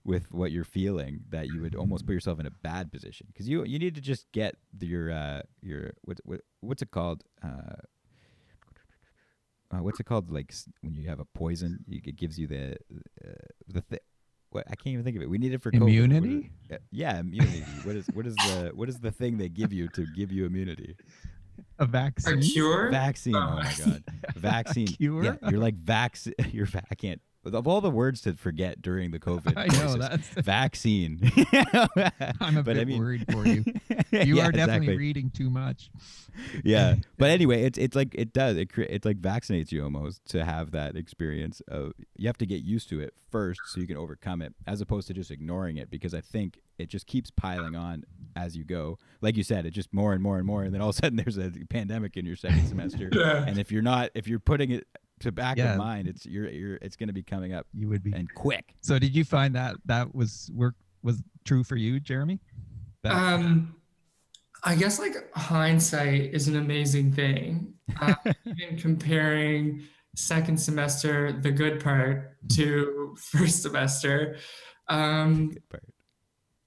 with 0.04 0.30
what 0.32 0.52
you're 0.52 0.64
feeling 0.64 1.20
that 1.30 1.46
you 1.46 1.62
would 1.62 1.74
almost 1.74 2.04
put 2.04 2.12
yourself 2.12 2.38
in 2.38 2.46
a 2.46 2.50
bad 2.50 2.92
position. 2.92 3.26
Because 3.32 3.48
you 3.48 3.64
you 3.64 3.78
need 3.78 3.94
to 3.94 4.00
just 4.00 4.26
get 4.32 4.56
the, 4.76 4.86
your 4.86 5.10
uh 5.10 5.42
your 5.62 5.92
what, 6.02 6.18
what 6.24 6.40
what's 6.60 6.82
it 6.82 6.90
called? 6.90 7.22
Uh, 7.42 7.76
uh 9.74 9.82
what's 9.82 10.00
it 10.00 10.04
called 10.04 10.30
like 10.30 10.52
when 10.82 10.94
you 10.94 11.08
have 11.08 11.20
a 11.20 11.24
poison 11.24 11.84
you, 11.88 12.00
it 12.04 12.16
gives 12.16 12.38
you 12.38 12.46
the 12.46 12.76
uh, 13.24 13.30
the 13.68 13.80
th- 13.82 14.02
what 14.50 14.64
I 14.70 14.76
can't 14.76 14.92
even 14.92 15.04
think 15.04 15.16
of 15.16 15.22
it. 15.22 15.28
We 15.28 15.38
need 15.38 15.52
it 15.52 15.60
for 15.62 15.72
COVID. 15.72 15.82
Immunity? 15.82 16.50
it? 16.70 16.74
Uh, 16.76 16.78
yeah, 16.92 17.18
immunity. 17.18 17.64
what 17.82 17.96
is 17.96 18.06
what 18.14 18.24
is 18.24 18.36
the 18.36 18.70
what 18.72 18.88
is 18.88 19.00
the 19.00 19.10
thing 19.10 19.36
they 19.36 19.48
give 19.48 19.72
you 19.72 19.88
to 19.88 20.06
give 20.14 20.30
you 20.30 20.46
immunity? 20.46 20.94
a 21.78 21.86
vaccine. 21.86 22.34
A 22.34 22.36
vaccine 22.36 22.52
cure? 22.52 22.90
Vaccine. 22.90 23.34
Oh 23.36 23.56
my 23.56 23.72
god. 23.78 24.04
Vaccine. 24.36 24.86
Cure? 24.86 25.24
Yeah, 25.24 25.50
you're 25.50 25.60
like 25.60 25.74
vac. 25.74 26.18
You're 26.52 26.66
va- 26.66 26.84
I 26.90 26.94
can't. 26.94 27.20
Of 27.44 27.66
all 27.66 27.80
the 27.80 27.90
words 27.90 28.20
to 28.22 28.34
forget 28.34 28.80
during 28.82 29.10
the 29.10 29.18
COVID, 29.28 29.52
i 29.56 29.66
know 29.66 29.94
crisis, 29.96 29.96
that's 29.96 30.28
vaccine. 30.46 31.20
i'm 32.40 32.56
a 32.56 32.62
But 32.62 32.64
bit 32.64 32.78
I 32.78 32.84
mean- 32.84 32.98
worried 32.98 33.24
for 33.30 33.46
you 33.46 33.64
you 34.10 34.36
Yeah, 34.36 34.46
are 34.48 34.52
definitely 34.52 34.86
exactly. 34.86 34.96
reading 34.96 35.30
too 35.30 35.50
much 35.50 35.90
yeah 36.64 36.96
but 37.18 37.30
anyway 37.30 37.62
it's 37.62 37.78
it's 37.78 37.94
like 37.96 38.14
it 38.14 38.32
does 38.32 38.56
it 38.56 38.72
cre- 38.72 38.82
it 38.82 39.04
like 39.04 39.20
vaccinates 39.20 39.70
you 39.72 39.82
almost 39.84 40.24
to 40.26 40.44
have 40.44 40.70
that 40.72 40.96
experience 40.96 41.60
of 41.68 41.92
you 42.16 42.26
have 42.28 42.38
to 42.38 42.46
get 42.46 42.62
used 42.62 42.88
to 42.88 43.00
it 43.00 43.14
first 43.30 43.60
so 43.66 43.80
you 43.80 43.86
can 43.86 43.96
overcome 43.96 44.40
it 44.42 44.54
as 44.66 44.80
opposed 44.80 45.06
to 45.08 45.14
just 45.14 45.30
ignoring 45.30 45.76
it 45.76 45.90
because 45.90 46.14
i 46.14 46.20
think 46.20 46.60
it 46.78 46.88
just 46.88 47.06
keeps 47.06 47.30
piling 47.30 47.76
on 47.76 48.04
as 48.36 48.56
you 48.56 48.64
go 48.64 48.98
like 49.20 49.36
you 49.36 49.42
said 49.44 49.64
it 49.66 49.70
just 49.70 49.92
more 49.92 50.12
and 50.12 50.22
more 50.22 50.38
and 50.38 50.46
more 50.46 50.62
and 50.64 50.74
then 50.74 50.80
all 50.80 50.88
of 50.90 50.96
a 50.96 50.98
sudden 50.98 51.16
there's 51.16 51.38
a 51.38 51.50
pandemic 51.70 52.16
in 52.16 52.24
your 52.26 52.36
second 52.36 52.66
semester 52.66 53.08
Yeah. 53.12 53.44
and 53.46 53.58
if 53.58 53.70
you're 53.70 53.82
not 53.82 54.10
if 54.14 54.26
you're 54.26 54.40
putting 54.40 54.70
it 54.70 54.86
to 55.24 55.32
back 55.32 55.56
Yeah. 55.58 55.72
of 55.72 55.78
mind 55.78 56.08
it's 56.08 56.24
you're 56.24 56.48
you're 56.48 56.76
it's 56.80 56.96
going 56.96 57.08
to 57.08 57.12
be 57.12 57.22
coming 57.22 57.52
up 57.52 57.66
you 57.74 57.88
would 57.88 58.02
be 58.02 58.12
and 58.12 58.32
quick 58.34 58.74
So 58.80 58.98
did 58.98 59.14
you 59.14 59.24
find 59.24 59.54
that 59.56 59.76
that 59.86 60.14
was 60.14 60.50
work 60.54 60.74
was 61.02 61.22
true 61.44 61.62
for 61.64 61.76
you, 61.76 62.00
Jeremy? 62.00 62.40
That- 63.02 63.12
Um, 63.12 63.74
I 64.62 64.74
guess 64.76 64.98
like 64.98 65.14
hindsight 65.34 66.32
is 66.32 66.48
an 66.48 66.56
amazing 66.56 67.12
thing. 67.12 67.74
Uh, 68.00 68.14
even 68.46 68.78
comparing 68.78 69.82
second 70.16 70.56
semester, 70.58 71.32
the 71.32 71.50
good 71.50 71.84
part, 71.84 72.38
to 72.54 73.14
first 73.20 73.60
semester, 73.62 74.38
um, 74.88 75.50
Good 75.50 75.68
part. 75.68 75.82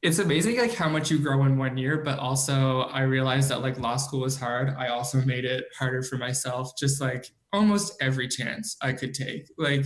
It's 0.01 0.19
amazing 0.19 0.57
like 0.57 0.73
how 0.73 0.87
much 0.89 1.09
you 1.09 1.17
grow 1.19 1.43
in 1.45 1.57
one 1.57 1.77
year, 1.77 1.97
but 2.03 2.19
also 2.19 2.81
I 2.81 3.01
realized 3.01 3.49
that 3.49 3.61
like 3.61 3.79
law 3.79 3.97
school 3.97 4.21
was 4.21 4.37
hard. 4.39 4.69
I 4.77 4.89
also 4.89 5.21
made 5.21 5.43
it 5.45 5.65
harder 5.77 6.03
for 6.03 6.17
myself, 6.17 6.71
just 6.77 7.01
like 7.01 7.25
almost 7.51 7.93
every 8.01 8.27
chance 8.27 8.77
I 8.81 8.93
could 8.93 9.13
take. 9.13 9.47
Like 9.57 9.85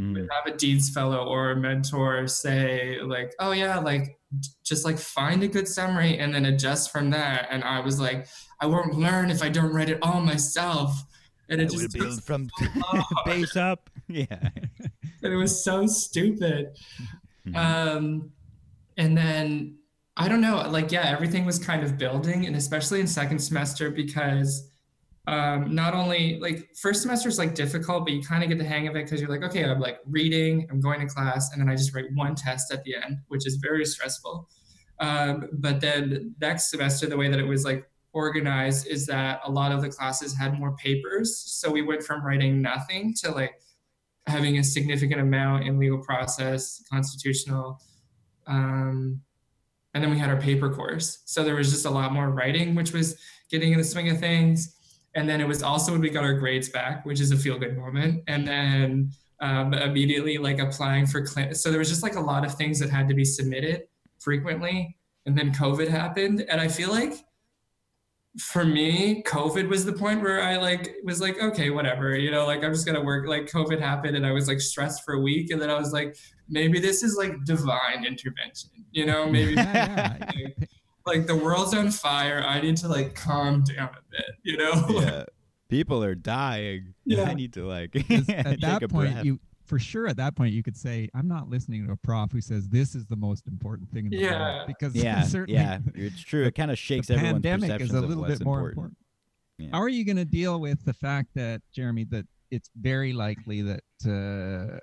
Mm. 0.00 0.16
have 0.30 0.54
a 0.54 0.56
dean's 0.56 0.88
fellow 0.88 1.26
or 1.26 1.50
a 1.50 1.56
mentor 1.56 2.26
say 2.26 2.98
like, 3.02 3.34
oh 3.38 3.52
yeah, 3.52 3.78
like 3.80 4.18
just 4.64 4.82
like 4.86 4.98
find 4.98 5.42
a 5.42 5.46
good 5.48 5.68
summary 5.68 6.16
and 6.18 6.34
then 6.34 6.46
adjust 6.46 6.90
from 6.90 7.10
there 7.10 7.46
And 7.50 7.62
I 7.62 7.80
was 7.80 8.00
like, 8.00 8.26
I 8.62 8.66
won't 8.66 8.94
learn 8.94 9.30
if 9.30 9.42
I 9.42 9.50
don't 9.50 9.74
write 9.74 9.90
it 9.90 9.98
all 10.00 10.22
myself. 10.22 11.02
And 11.50 11.60
I 11.60 11.64
it 11.64 11.70
will 11.72 11.80
just 11.80 11.98
build 11.98 12.24
from 12.24 12.48
so 12.58 12.66
base 13.26 13.56
up. 13.56 13.90
Yeah. 14.08 14.24
and 15.22 15.32
it 15.34 15.36
was 15.36 15.62
so 15.62 15.86
stupid. 15.86 16.68
Mhm. 17.46 17.56
Um, 17.56 18.30
and 18.96 19.16
then 19.16 19.76
I 20.16 20.28
don't 20.28 20.40
know, 20.40 20.68
like 20.68 20.92
yeah, 20.92 21.08
everything 21.08 21.46
was 21.46 21.58
kind 21.58 21.82
of 21.82 21.96
building, 21.96 22.46
and 22.46 22.56
especially 22.56 23.00
in 23.00 23.06
second 23.06 23.38
semester 23.38 23.90
because 23.90 24.70
um, 25.26 25.74
not 25.74 25.94
only 25.94 26.38
like 26.40 26.68
first 26.76 27.02
semester 27.02 27.28
is 27.28 27.38
like 27.38 27.54
difficult, 27.54 28.04
but 28.04 28.12
you 28.12 28.22
kind 28.22 28.42
of 28.42 28.48
get 28.48 28.58
the 28.58 28.64
hang 28.64 28.88
of 28.88 28.96
it 28.96 29.04
because 29.04 29.20
you're 29.20 29.30
like, 29.30 29.42
okay, 29.42 29.64
I'm 29.64 29.78
like 29.80 29.98
reading, 30.06 30.66
I'm 30.70 30.80
going 30.80 31.00
to 31.00 31.06
class, 31.06 31.52
and 31.52 31.60
then 31.60 31.68
I 31.68 31.76
just 31.76 31.94
write 31.94 32.06
one 32.14 32.34
test 32.34 32.72
at 32.72 32.82
the 32.84 32.96
end, 32.96 33.18
which 33.28 33.46
is 33.46 33.56
very 33.56 33.84
stressful. 33.84 34.48
Um, 34.98 35.48
but 35.54 35.80
then 35.80 36.34
next 36.40 36.70
semester, 36.70 37.06
the 37.06 37.16
way 37.16 37.28
that 37.28 37.38
it 37.38 37.46
was 37.46 37.64
like 37.64 37.88
organized 38.12 38.88
is 38.88 39.06
that 39.06 39.40
a 39.44 39.50
lot 39.50 39.72
of 39.72 39.82
the 39.82 39.88
classes 39.88 40.36
had 40.36 40.58
more 40.58 40.74
papers, 40.76 41.38
so 41.38 41.70
we 41.70 41.82
went 41.82 42.02
from 42.02 42.24
writing 42.24 42.60
nothing 42.60 43.14
to 43.22 43.30
like 43.30 43.54
having 44.26 44.58
a 44.58 44.64
significant 44.64 45.20
amount 45.20 45.64
in 45.64 45.78
legal 45.78 45.98
process, 45.98 46.82
constitutional, 46.90 47.80
um, 48.50 49.22
and 49.94 50.04
then 50.04 50.10
we 50.10 50.18
had 50.18 50.28
our 50.28 50.40
paper 50.40 50.72
course. 50.72 51.22
So 51.24 51.42
there 51.42 51.54
was 51.54 51.70
just 51.70 51.86
a 51.86 51.90
lot 51.90 52.12
more 52.12 52.30
writing, 52.30 52.74
which 52.74 52.92
was 52.92 53.18
getting 53.50 53.72
in 53.72 53.78
the 53.78 53.84
swing 53.84 54.08
of 54.10 54.18
things. 54.18 54.76
And 55.14 55.28
then 55.28 55.40
it 55.40 55.48
was 55.48 55.62
also 55.62 55.92
when 55.92 56.00
we 56.00 56.10
got 56.10 56.24
our 56.24 56.34
grades 56.34 56.68
back, 56.68 57.04
which 57.04 57.20
is 57.20 57.32
a 57.32 57.36
feel 57.36 57.58
good 57.58 57.76
moment. 57.76 58.22
And 58.28 58.46
then 58.46 59.10
um, 59.40 59.74
immediately 59.74 60.38
like 60.38 60.58
applying 60.58 61.06
for 61.06 61.26
so 61.26 61.70
there 61.70 61.78
was 61.78 61.88
just 61.88 62.02
like 62.02 62.14
a 62.16 62.20
lot 62.20 62.44
of 62.44 62.54
things 62.54 62.78
that 62.78 62.90
had 62.90 63.08
to 63.08 63.14
be 63.14 63.24
submitted 63.24 63.84
frequently. 64.18 64.96
And 65.26 65.36
then 65.36 65.52
COVID 65.52 65.88
happened, 65.88 66.44
and 66.48 66.60
I 66.60 66.68
feel 66.68 66.90
like 66.90 67.14
for 68.38 68.64
me, 68.64 69.22
COVID 69.26 69.68
was 69.68 69.84
the 69.84 69.92
point 69.92 70.22
where 70.22 70.42
I 70.42 70.56
like 70.56 70.94
was 71.04 71.20
like, 71.20 71.42
okay, 71.42 71.70
whatever, 71.70 72.16
you 72.16 72.30
know, 72.30 72.46
like 72.46 72.62
I'm 72.62 72.72
just 72.72 72.86
gonna 72.86 73.02
work. 73.02 73.26
Like 73.26 73.46
COVID 73.46 73.80
happened, 73.80 74.16
and 74.16 74.26
I 74.26 74.32
was 74.32 74.48
like 74.48 74.60
stressed 74.60 75.04
for 75.04 75.14
a 75.14 75.20
week, 75.20 75.50
and 75.50 75.60
then 75.60 75.70
I 75.70 75.78
was 75.78 75.92
like, 75.92 76.16
maybe 76.50 76.78
this 76.80 77.02
is 77.02 77.16
like 77.16 77.44
divine 77.44 78.04
intervention, 78.04 78.70
you 78.90 79.06
know, 79.06 79.26
maybe 79.30 79.52
Yeah, 79.54 79.72
yeah. 79.72 80.16
like, 80.34 80.68
like 81.06 81.26
the 81.26 81.36
world's 81.36 81.72
on 81.74 81.90
fire. 81.90 82.42
I 82.46 82.60
need 82.60 82.76
to 82.78 82.88
like 82.88 83.14
calm 83.14 83.62
down 83.64 83.88
a 83.90 84.02
bit, 84.10 84.30
you 84.42 84.56
know. 84.58 84.84
yeah. 84.90 85.24
People 85.68 86.02
are 86.02 86.16
dying. 86.16 86.94
Yeah. 87.04 87.22
I 87.30 87.34
need 87.34 87.52
to 87.54 87.64
like 87.66 87.92
'Cause 87.92 88.02
take 88.26 88.30
at 88.46 88.60
that 88.60 88.82
a 88.82 88.88
point, 88.88 89.12
breath. 89.12 89.24
you 89.24 89.38
for 89.66 89.78
sure 89.78 90.08
at 90.08 90.16
that 90.16 90.34
point 90.34 90.52
you 90.52 90.64
could 90.64 90.76
say, 90.76 91.08
"I'm 91.14 91.28
not 91.28 91.48
listening 91.48 91.86
to 91.86 91.92
a 91.92 91.96
prof 91.96 92.32
who 92.32 92.40
says 92.40 92.68
this 92.68 92.96
is 92.96 93.06
the 93.06 93.14
most 93.14 93.46
important 93.46 93.88
thing 93.92 94.06
in 94.06 94.10
the 94.10 94.16
Yeah. 94.18 94.56
world," 94.56 94.66
because 94.66 94.96
yeah, 94.96 95.22
certainly 95.22 95.60
yeah, 95.60 95.78
it's 95.94 96.20
true. 96.20 96.44
It 96.44 96.56
kind 96.56 96.72
of 96.72 96.78
shakes 96.78 97.06
the 97.06 97.14
everyone's 97.14 97.34
pandemic 97.44 97.68
perceptions 97.70 97.90
is 97.90 97.94
a 97.94 97.98
of 97.98 98.08
little 98.08 98.22
what's 98.24 98.38
bit 98.40 98.44
more 98.44 98.58
important. 98.58 98.76
important. 98.76 98.96
Yeah. 99.58 99.68
How 99.72 99.82
are 99.82 99.88
you 99.88 100.04
going 100.04 100.16
to 100.16 100.24
deal 100.24 100.60
with 100.60 100.84
the 100.84 100.92
fact 100.92 101.28
that 101.36 101.62
Jeremy 101.72 102.02
that 102.10 102.26
it's 102.50 102.70
very 102.80 103.12
likely 103.12 103.62
that 103.62 103.82
uh, 104.06 104.78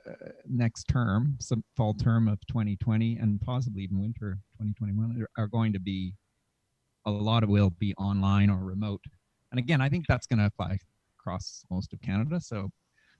next 0.49 0.85
term, 0.85 1.35
some 1.39 1.63
fall 1.75 1.93
term 1.93 2.27
of 2.27 2.39
2020 2.47 3.17
and 3.17 3.41
possibly 3.41 3.83
even 3.83 3.99
winter 3.99 4.39
2021 4.59 5.25
are- 5.37 5.47
going 5.47 5.73
to 5.73 5.79
be 5.79 6.13
a 7.05 7.11
lot 7.11 7.43
of 7.43 7.49
will 7.49 7.69
be 7.79 7.93
online 7.95 8.49
or 8.49 8.57
remote. 8.57 9.01
And 9.51 9.59
again, 9.59 9.81
I 9.81 9.89
think 9.89 10.05
that's 10.07 10.27
going 10.27 10.39
to 10.39 10.45
apply 10.45 10.77
across 11.19 11.63
most 11.71 11.93
of 11.93 12.01
Canada, 12.01 12.39
so 12.41 12.69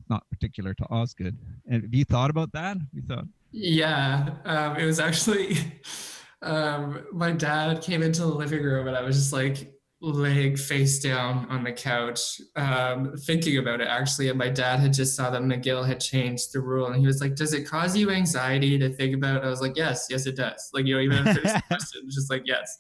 not 0.10 0.23
particular 0.29 0.73
to 0.73 0.83
Osgoode. 0.89 1.38
Have 1.71 1.93
you 1.93 2.05
thought 2.05 2.29
about 2.29 2.51
that? 2.53 2.77
Have 2.77 2.88
you 2.93 3.01
thought 3.01 3.25
Yeah, 3.51 4.29
um, 4.45 4.75
it 4.75 4.86
was 4.86 4.99
actually 4.99 5.57
um, 6.41 7.05
my 7.12 7.31
dad 7.31 7.81
came 7.81 8.03
into 8.03 8.21
the 8.21 8.27
living 8.27 8.62
room 8.62 8.88
and 8.88 8.95
I 8.95 9.01
was 9.01 9.15
just 9.17 9.33
like 9.33 9.73
laying 9.99 10.55
face 10.55 10.99
down 10.99 11.47
on 11.49 11.63
the 11.63 11.71
couch, 11.71 12.39
um, 12.55 13.15
thinking 13.25 13.57
about 13.57 13.81
it 13.81 13.88
actually. 13.88 14.29
And 14.29 14.38
my 14.38 14.49
dad 14.49 14.79
had 14.79 14.93
just 14.93 15.15
saw 15.15 15.29
that 15.31 15.41
McGill 15.41 15.88
had 15.88 15.99
changed 15.99 16.53
the 16.53 16.60
rule, 16.62 16.88
and 16.88 16.99
he 16.99 17.07
was 17.07 17.19
like, 17.19 17.36
"Does 17.36 17.53
it 17.53 17.67
cause 17.67 17.97
you 17.97 18.12
anxiety 18.12 18.77
to 18.77 18.89
think 18.89 19.15
about?" 19.15 19.38
It? 19.38 19.47
I 19.47 19.49
was 19.49 19.62
like, 19.62 19.75
"Yes, 19.75 20.07
yes, 20.10 20.25
it 20.25 20.36
does." 20.36 20.69
Like 20.73 20.86
you 20.86 20.95
know, 20.95 21.01
even 21.01 21.27
it's 21.27 21.67
question, 21.67 22.10
just 22.10 22.29
like 22.29 22.43
yes. 22.45 22.77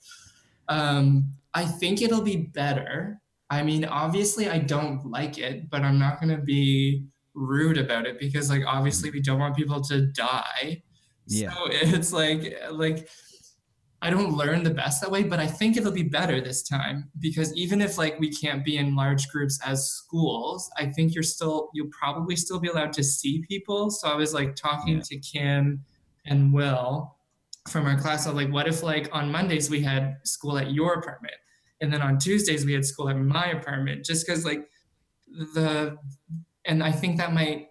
Um, 0.69 1.33
I 1.53 1.65
think 1.65 2.01
it'll 2.01 2.21
be 2.21 2.37
better. 2.37 3.19
I 3.49 3.63
mean, 3.63 3.85
obviously, 3.85 4.49
I 4.49 4.59
don't 4.59 5.05
like 5.09 5.37
it, 5.37 5.69
but 5.69 5.81
I'm 5.81 5.97
not 5.97 6.19
going 6.19 6.35
to 6.35 6.41
be 6.41 7.05
rude 7.33 7.77
about 7.77 8.05
it 8.05 8.19
because, 8.19 8.49
like, 8.49 8.63
obviously, 8.67 9.09
we 9.09 9.21
don't 9.21 9.39
want 9.39 9.55
people 9.55 9.81
to 9.85 10.07
die. 10.07 10.83
Yeah. 11.27 11.53
So 11.53 11.65
it's 11.71 12.11
like, 12.11 12.57
like, 12.71 13.09
I 14.01 14.11
don't 14.11 14.35
learn 14.37 14.61
the 14.63 14.73
best 14.73 15.01
that 15.01 15.09
way, 15.09 15.23
but 15.23 15.39
I 15.39 15.47
think 15.47 15.75
it'll 15.75 15.91
be 15.91 16.03
better 16.03 16.39
this 16.39 16.61
time 16.61 17.09
because 17.19 17.51
even 17.55 17.81
if 17.81 17.97
like 17.97 18.19
we 18.19 18.29
can't 18.31 18.63
be 18.63 18.77
in 18.77 18.95
large 18.95 19.27
groups 19.29 19.59
as 19.65 19.89
schools, 19.89 20.69
I 20.77 20.85
think 20.85 21.15
you're 21.15 21.23
still 21.23 21.69
you'll 21.73 21.89
probably 21.89 22.35
still 22.35 22.59
be 22.59 22.67
allowed 22.67 22.93
to 22.93 23.03
see 23.03 23.43
people. 23.47 23.89
So 23.89 24.07
I 24.07 24.15
was 24.15 24.33
like 24.35 24.55
talking 24.55 24.97
Yeah. 24.97 25.03
to 25.05 25.17
Kim 25.17 25.83
and 26.25 26.53
Will 26.53 27.15
from 27.69 27.85
our 27.87 27.99
class. 27.99 28.27
I 28.27 28.29
was 28.29 28.35
like, 28.43 28.53
what 28.53 28.67
if 28.67 28.83
like 28.83 29.09
on 29.13 29.31
Mondays 29.31 29.69
we 29.69 29.81
had 29.81 30.17
school 30.23 30.59
at 30.59 30.71
your 30.71 30.93
apartment, 30.93 31.35
and 31.81 31.91
then 31.91 32.01
on 32.03 32.19
Tuesdays 32.19 32.65
we 32.65 32.73
had 32.73 32.85
school 32.85 33.09
at 33.09 33.17
my 33.17 33.47
apartment, 33.47 34.05
just 34.05 34.27
because 34.27 34.45
like 34.45 34.69
the 35.55 35.97
and 36.65 36.83
I 36.83 36.91
think 36.91 37.17
that 37.17 37.33
might 37.33 37.69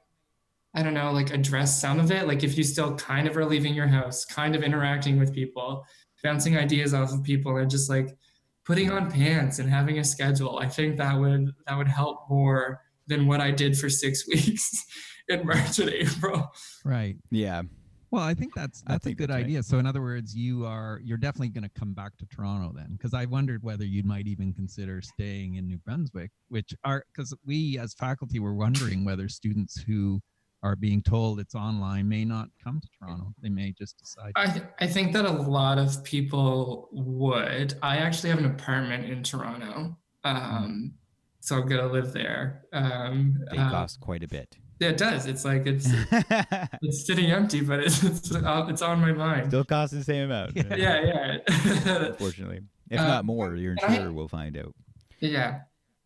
I 0.74 0.82
don't 0.82 0.92
know, 0.92 1.10
like 1.12 1.32
address 1.32 1.80
some 1.80 1.98
of 1.98 2.10
it. 2.10 2.26
Like 2.26 2.42
if 2.44 2.58
you 2.58 2.64
still 2.64 2.96
kind 2.96 3.26
of 3.26 3.36
are 3.36 3.46
leaving 3.46 3.72
your 3.74 3.86
house, 3.86 4.26
kind 4.26 4.54
of 4.54 4.62
interacting 4.62 5.18
with 5.18 5.32
people, 5.32 5.86
bouncing 6.22 6.56
ideas 6.56 6.94
off 6.94 7.12
of 7.12 7.22
people, 7.22 7.56
and 7.56 7.70
just 7.70 7.90
like 7.90 8.16
putting 8.64 8.90
on 8.90 9.10
pants 9.10 9.58
and 9.58 9.70
having 9.70 9.98
a 9.98 10.04
schedule. 10.04 10.58
I 10.58 10.68
think 10.68 10.96
that 10.98 11.18
would 11.18 11.52
that 11.66 11.76
would 11.76 11.88
help 11.88 12.28
more 12.28 12.80
than 13.06 13.26
what 13.26 13.40
I 13.40 13.50
did 13.50 13.78
for 13.78 13.88
six 13.88 14.26
weeks 14.28 14.84
in 15.28 15.46
March 15.46 15.78
and 15.78 15.90
April. 15.90 16.52
right? 16.84 17.16
Yeah. 17.30 17.62
Well, 18.10 18.22
I 18.22 18.34
think 18.34 18.54
that's 18.54 18.82
that's 18.82 19.04
think 19.04 19.16
a 19.16 19.18
good 19.18 19.30
that's 19.30 19.36
right. 19.36 19.44
idea. 19.44 19.62
So, 19.62 19.78
in 19.78 19.86
other 19.86 20.00
words, 20.00 20.34
you 20.34 20.64
are 20.64 21.00
you're 21.02 21.18
definitely 21.18 21.48
going 21.48 21.64
to 21.64 21.80
come 21.80 21.92
back 21.92 22.16
to 22.18 22.26
Toronto 22.26 22.72
then, 22.74 22.92
because 22.92 23.14
I 23.14 23.24
wondered 23.24 23.62
whether 23.62 23.84
you 23.84 24.02
might 24.04 24.26
even 24.26 24.52
consider 24.52 25.02
staying 25.02 25.56
in 25.56 25.66
New 25.66 25.78
Brunswick, 25.78 26.30
which 26.48 26.72
are 26.84 27.04
because 27.12 27.34
we 27.44 27.78
as 27.78 27.94
faculty 27.94 28.38
were 28.38 28.54
wondering 28.54 29.04
whether 29.04 29.28
students 29.28 29.82
who 29.82 30.20
are 30.66 30.76
being 30.76 31.00
told 31.02 31.38
it's 31.40 31.54
online 31.54 32.08
may 32.08 32.24
not 32.24 32.48
come 32.62 32.80
to 32.80 32.88
Toronto. 32.98 33.32
They 33.42 33.48
may 33.48 33.72
just 33.72 33.98
decide. 33.98 34.32
I 34.36 34.62
I 34.80 34.86
think 34.86 35.12
that 35.14 35.24
a 35.24 35.30
lot 35.58 35.78
of 35.78 36.02
people 36.04 36.88
would. 36.92 37.74
I 37.82 37.98
actually 37.98 38.30
have 38.30 38.38
an 38.40 38.46
apartment 38.46 39.04
in 39.12 39.22
Toronto, 39.22 39.96
um, 40.24 40.92
so 41.40 41.56
I'm 41.56 41.68
gonna 41.68 41.86
live 41.98 42.12
there. 42.12 42.64
Um, 42.72 43.38
They 43.50 43.58
uh, 43.58 43.70
cost 43.70 44.00
quite 44.00 44.22
a 44.24 44.28
bit. 44.28 44.48
yeah, 44.80 44.88
it 44.94 44.98
does. 44.98 45.26
It's 45.26 45.44
like 45.44 45.66
it's 45.66 45.88
it's 46.82 47.06
sitting 47.06 47.30
empty, 47.30 47.60
but 47.60 47.78
it's 47.80 48.02
it's, 48.02 48.34
uh, 48.34 48.66
it's 48.68 48.82
on 48.82 49.00
my 49.00 49.12
mind. 49.12 49.46
Still 49.48 49.64
costs 49.64 49.94
the 49.94 50.04
same 50.04 50.24
amount. 50.24 50.52
Yeah. 50.56 50.74
Yeah, 50.84 50.96
yeah, 51.10 51.38
Unfortunately. 52.12 52.60
If 52.90 53.00
Uh, 53.00 53.06
not 53.06 53.24
more, 53.24 53.54
your 53.56 53.74
I- 53.82 53.86
insurer 53.86 54.12
will 54.12 54.28
find 54.28 54.56
out. 54.56 54.74
yeah. 55.20 55.60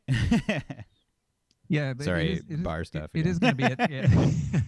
yeah, 1.70 1.94
but 1.94 2.04
Sorry, 2.04 2.33
is- 2.35 2.38
it 2.40 2.50
is- 2.50 2.61
bar 2.61 2.85
stuff 2.85 3.11
it 3.14 3.20
again. 3.20 3.30
is 3.33 3.38
going 3.38 3.56
to 3.56 3.56
be. 3.56 3.64
A, 3.64 3.76
yeah. 3.90 4.61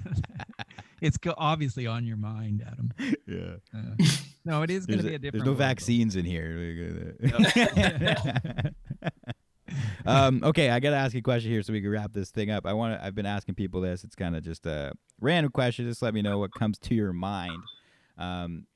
it's 1.02 1.18
go- 1.18 1.34
obviously 1.36 1.86
on 1.86 2.06
your 2.06 2.16
mind, 2.16 2.64
Adam. 2.66 2.92
yeah. 3.26 3.56
Uh, 3.78 4.04
no, 4.44 4.62
it 4.62 4.70
is 4.70 4.86
going 4.86 5.00
to 5.00 5.04
be 5.04 5.12
a- 5.12 5.16
a 5.16 5.18
different. 5.18 5.44
there's 5.44 5.44
no 5.44 5.50
world, 5.50 5.58
though. 5.58 5.64
vaccines 5.64 6.16
in 6.16 6.24
here. 6.24 7.16
um, 10.06 10.42
okay, 10.44 10.70
I 10.70 10.80
gotta 10.80 10.96
ask 10.96 11.14
you 11.14 11.20
a 11.20 11.22
question 11.22 11.50
here 11.50 11.62
so 11.62 11.72
we 11.72 11.80
can 11.80 11.90
wrap 11.90 12.12
this 12.12 12.30
thing 12.30 12.50
up. 12.50 12.66
I 12.66 12.72
want 12.72 12.98
to. 12.98 13.04
I've 13.04 13.14
been 13.14 13.26
asking 13.26 13.54
people 13.54 13.80
this. 13.80 14.04
It's 14.04 14.14
kind 14.16 14.36
of 14.36 14.42
just 14.42 14.66
a 14.66 14.92
random 15.20 15.50
question. 15.52 15.86
Just 15.88 16.02
let 16.02 16.14
me 16.14 16.22
know 16.22 16.38
what 16.38 16.52
comes 16.54 16.78
to 16.80 16.94
your 16.94 17.12
mind. 17.12 17.62
Um, 18.18 18.66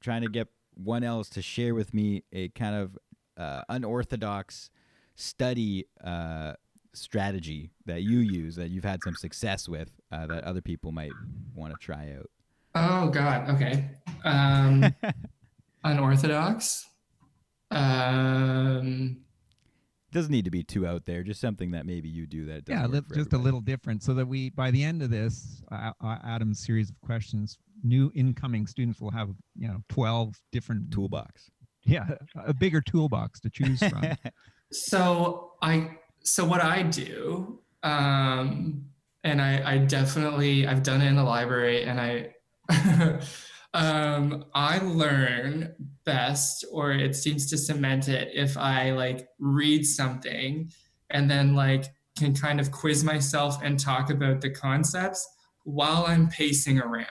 trying 0.00 0.22
to 0.22 0.28
get 0.28 0.48
one 0.74 1.02
else 1.04 1.28
to 1.30 1.42
share 1.42 1.74
with 1.74 1.92
me 1.94 2.22
a 2.32 2.48
kind 2.50 2.74
of 2.76 2.98
uh, 3.36 3.62
unorthodox 3.68 4.70
study 5.14 5.86
uh, 6.04 6.52
strategy 6.96 7.70
that 7.84 8.02
you 8.02 8.18
use 8.18 8.56
that 8.56 8.70
you've 8.70 8.84
had 8.84 9.02
some 9.02 9.14
success 9.14 9.68
with 9.68 9.90
uh, 10.12 10.26
that 10.26 10.44
other 10.44 10.60
people 10.60 10.92
might 10.92 11.12
want 11.54 11.72
to 11.72 11.78
try 11.84 12.14
out. 12.16 12.30
Oh 12.74 13.08
God. 13.08 13.48
Okay. 13.50 13.88
Um, 14.24 14.94
unorthodox. 15.84 16.86
Um, 17.70 19.18
doesn't 20.12 20.30
need 20.30 20.44
to 20.44 20.50
be 20.50 20.62
too 20.62 20.86
out 20.86 21.04
there. 21.04 21.22
Just 21.22 21.40
something 21.40 21.72
that 21.72 21.84
maybe 21.84 22.08
you 22.08 22.26
do 22.26 22.46
that. 22.46 22.62
yeah, 22.68 22.76
doesn't 22.76 22.92
li- 22.92 22.98
work 23.00 23.08
for 23.08 23.14
just 23.16 23.32
a 23.32 23.38
little 23.38 23.60
different, 23.60 24.02
so 24.02 24.14
that 24.14 24.26
we 24.26 24.50
by 24.50 24.70
the 24.70 24.82
end 24.82 25.02
of 25.02 25.10
this, 25.10 25.62
uh, 25.70 25.90
uh, 26.02 26.16
Adam's 26.24 26.64
series 26.64 26.90
of 26.90 27.00
questions, 27.00 27.58
new 27.82 28.10
incoming 28.14 28.66
students 28.66 29.00
will 29.00 29.10
have 29.10 29.30
you 29.56 29.68
know 29.68 29.82
twelve 29.88 30.34
different 30.52 30.90
toolbox. 30.90 31.50
Yeah, 31.84 32.06
a 32.44 32.54
bigger 32.54 32.80
toolbox 32.80 33.40
to 33.40 33.50
choose 33.50 33.80
from. 33.80 34.04
So 34.72 35.52
I 35.62 35.90
so 36.26 36.44
what 36.44 36.60
I 36.60 36.82
do, 36.82 37.60
um, 37.82 38.84
and 39.24 39.40
I, 39.40 39.74
I 39.74 39.78
definitely 39.78 40.66
I've 40.66 40.82
done 40.82 41.00
it 41.00 41.06
in 41.06 41.16
the 41.16 41.24
library, 41.24 41.84
and 41.84 42.00
I 42.00 42.32
um, 43.74 44.44
I 44.54 44.78
learn 44.78 45.74
best, 46.04 46.64
or 46.72 46.92
it 46.92 47.14
seems 47.14 47.48
to 47.50 47.56
cement 47.58 48.08
it 48.08 48.30
if 48.34 48.56
I 48.56 48.90
like 48.90 49.28
read 49.38 49.86
something, 49.86 50.70
and 51.10 51.30
then 51.30 51.54
like 51.54 51.86
can 52.18 52.34
kind 52.34 52.58
of 52.60 52.72
quiz 52.72 53.04
myself 53.04 53.62
and 53.62 53.78
talk 53.78 54.10
about 54.10 54.40
the 54.40 54.50
concepts 54.50 55.26
while 55.64 56.06
I'm 56.06 56.28
pacing 56.28 56.80
around. 56.80 57.06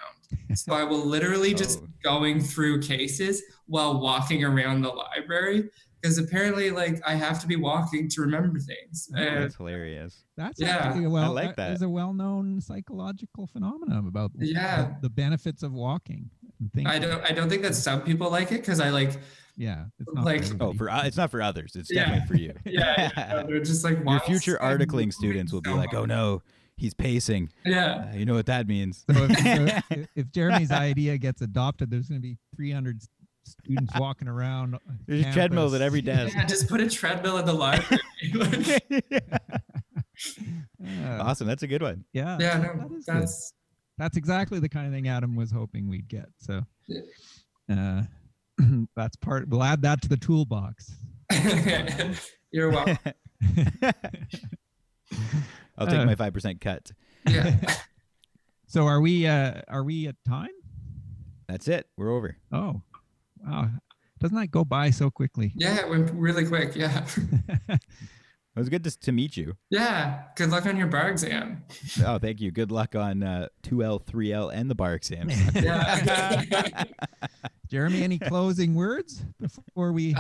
So 0.56 0.74
I 0.74 0.84
will 0.84 1.06
literally 1.06 1.54
just 1.54 1.80
Oh. 2.06 2.18
going 2.18 2.40
through 2.40 2.82
cases 2.82 3.42
while 3.66 4.00
walking 4.00 4.44
around 4.44 4.82
the 4.82 4.90
library 4.90 5.70
because 6.06 6.18
apparently 6.20 6.70
like 6.70 7.02
I 7.06 7.16
have 7.16 7.40
to 7.42 7.48
be 7.48 7.56
walking 7.56 8.08
to 8.10 8.22
remember 8.22 8.60
things. 8.60 9.10
And 9.16 9.44
That's 9.44 9.56
hilarious. 9.56 10.24
That's 10.38 10.60
Yeah, 10.60 10.78
actually 10.78 11.06
a 11.06 11.10
well, 11.10 11.34
like 11.34 11.56
that. 11.56 11.70
There's 11.70 11.82
a 11.82 11.90
well-known 11.90 12.62
psychological 12.62 13.48
phenomenon 13.48 14.08
about 14.08 14.32
Yeah. 14.38 14.84
the, 14.84 14.98
the 15.04 15.10
benefits 15.10 15.64
of 15.64 15.74
walking. 15.74 16.30
And 16.60 16.72
things. 16.72 16.88
I 16.90 17.00
don't 17.00 17.24
I 17.24 17.32
don't 17.34 17.50
think 17.50 17.64
that 17.64 17.76
some 17.76 18.02
people 18.02 18.30
like 18.30 18.52
it 18.52 18.62
because 18.62 18.80
I 18.80 18.90
like 18.90 19.14
Yeah, 19.58 19.86
it's 20.00 20.14
not 20.14 20.26
like- 20.26 20.44
for 20.46 20.58
Oh, 20.62 20.74
for 20.74 20.90
uh, 20.90 21.06
it's 21.06 21.18
not 21.18 21.32
for 21.32 21.42
others. 21.42 21.76
It's 21.76 21.92
Yeah. 21.92 22.06
definitely 22.06 22.28
for 22.28 22.42
you. 22.42 22.54
yeah, 22.66 23.12
yeah 23.18 23.44
they're 23.48 23.60
just 23.60 23.84
like 23.84 23.98
Your 24.06 24.20
future 24.20 24.60
articling 24.62 25.12
students 25.12 25.52
will 25.52 25.62
be 25.62 25.72
so 25.72 25.76
like, 25.76 25.94
"Oh 25.94 26.06
no, 26.06 26.42
he's 26.78 26.94
pacing. 26.94 27.50
yeah 27.66 28.10
Uh, 28.12 28.16
you 28.18 28.26
know 28.26 28.36
what 28.36 28.46
that 28.46 28.68
means." 28.68 29.04
So 29.10 29.24
if, 29.30 29.40
so 29.40 29.80
if- 29.96 30.08
if 30.16 30.32
Jeremy's 30.32 30.72
idea 30.72 31.18
gets 31.18 31.42
adopted, 31.42 31.90
there's 31.90 32.08
going 32.10 32.22
to 32.22 32.28
be 32.28 32.38
300 32.56 32.98
s- 32.98 33.08
students 33.46 33.94
walking 34.00 34.28
around. 34.28 34.78
There's 35.08 35.32
treadmills 35.34 35.74
at 35.74 35.82
every 35.82 36.02
desk. 36.02 36.36
yeah 36.36 36.46
just 36.46 36.68
put 36.68 36.82
a 36.82 36.90
treadmill 36.90 37.38
in 37.38 37.46
the 37.46 37.54
library 37.54 38.02
Yeah, 40.80 41.22
awesome. 41.22 41.48
That's 41.48 41.64
a 41.64 41.68
good 41.68 41.82
one. 41.82 42.06
yeah, 42.14 42.38
yeah 42.40 42.60
that 42.60 42.78
no 42.78 42.96
is 42.96 43.06
good. 43.06 43.16
that's 43.22 43.54
that's 43.98 44.18
exactly 44.18 44.60
the 44.60 44.70
kind 44.70 44.88
of 44.88 44.94
thing 44.94 45.08
Adam 45.08 45.36
was 45.36 45.52
hoping 45.52 45.90
we'd 45.90 46.08
get. 46.08 46.26
So, 46.38 46.62
uh, 47.72 48.04
that's 48.96 49.16
part. 49.18 49.48
We'll 49.50 49.64
add 49.64 49.82
that 49.84 50.02
to 50.04 50.10
the 50.10 50.18
toolbox. 50.18 50.94
you're 52.52 52.70
welcome 52.72 52.98
I'll 55.78 55.88
take 55.88 56.00
Uh, 56.00 56.06
my 56.06 56.16
five 56.16 56.34
percent 56.34 56.62
cut. 56.62 56.92
yeah 57.30 57.56
So, 58.68 58.86
are 58.86 59.02
we? 59.02 59.28
Uh, 59.28 59.62
are 59.68 59.84
we 59.84 60.08
at 60.08 60.16
time? 60.28 60.50
That's 61.48 61.68
it. 61.68 61.88
We're 61.98 62.12
over. 62.12 62.38
Oh, 62.52 62.82
wow! 63.46 63.70
Doesn't 64.20 64.38
that 64.38 64.52
go 64.52 64.64
by 64.66 64.90
so 64.92 65.10
quickly? 65.12 65.52
yeah 65.56 65.80
it 65.80 65.90
went 65.90 66.12
really 66.12 66.46
quick 66.46 66.76
yeah 66.76 67.06
It 68.58 68.60
was 68.60 68.70
good 68.70 68.86
to, 68.86 69.00
to 69.00 69.12
meet 69.12 69.36
you. 69.36 69.58
yeah 69.70 70.24
good 70.38 70.50
luck 70.50 70.66
on 70.66 70.78
your 70.78 70.88
bar 70.88 71.10
exam 71.10 71.64
Oh, 72.06 72.18
thank 72.20 72.40
you. 72.40 72.52
Good 72.52 72.72
luck 72.72 72.96
on 72.96 73.22
uh, 73.24 73.48
2L, 73.64 74.06
3L, 74.06 74.52
and 74.54 74.70
the 74.70 74.76
bar 74.76 74.94
exam. 74.96 75.30
Jeremy, 77.70 78.04
any 78.04 78.20
closing 78.20 78.76
words 78.76 79.24
before 79.42 79.92
we 79.92 80.16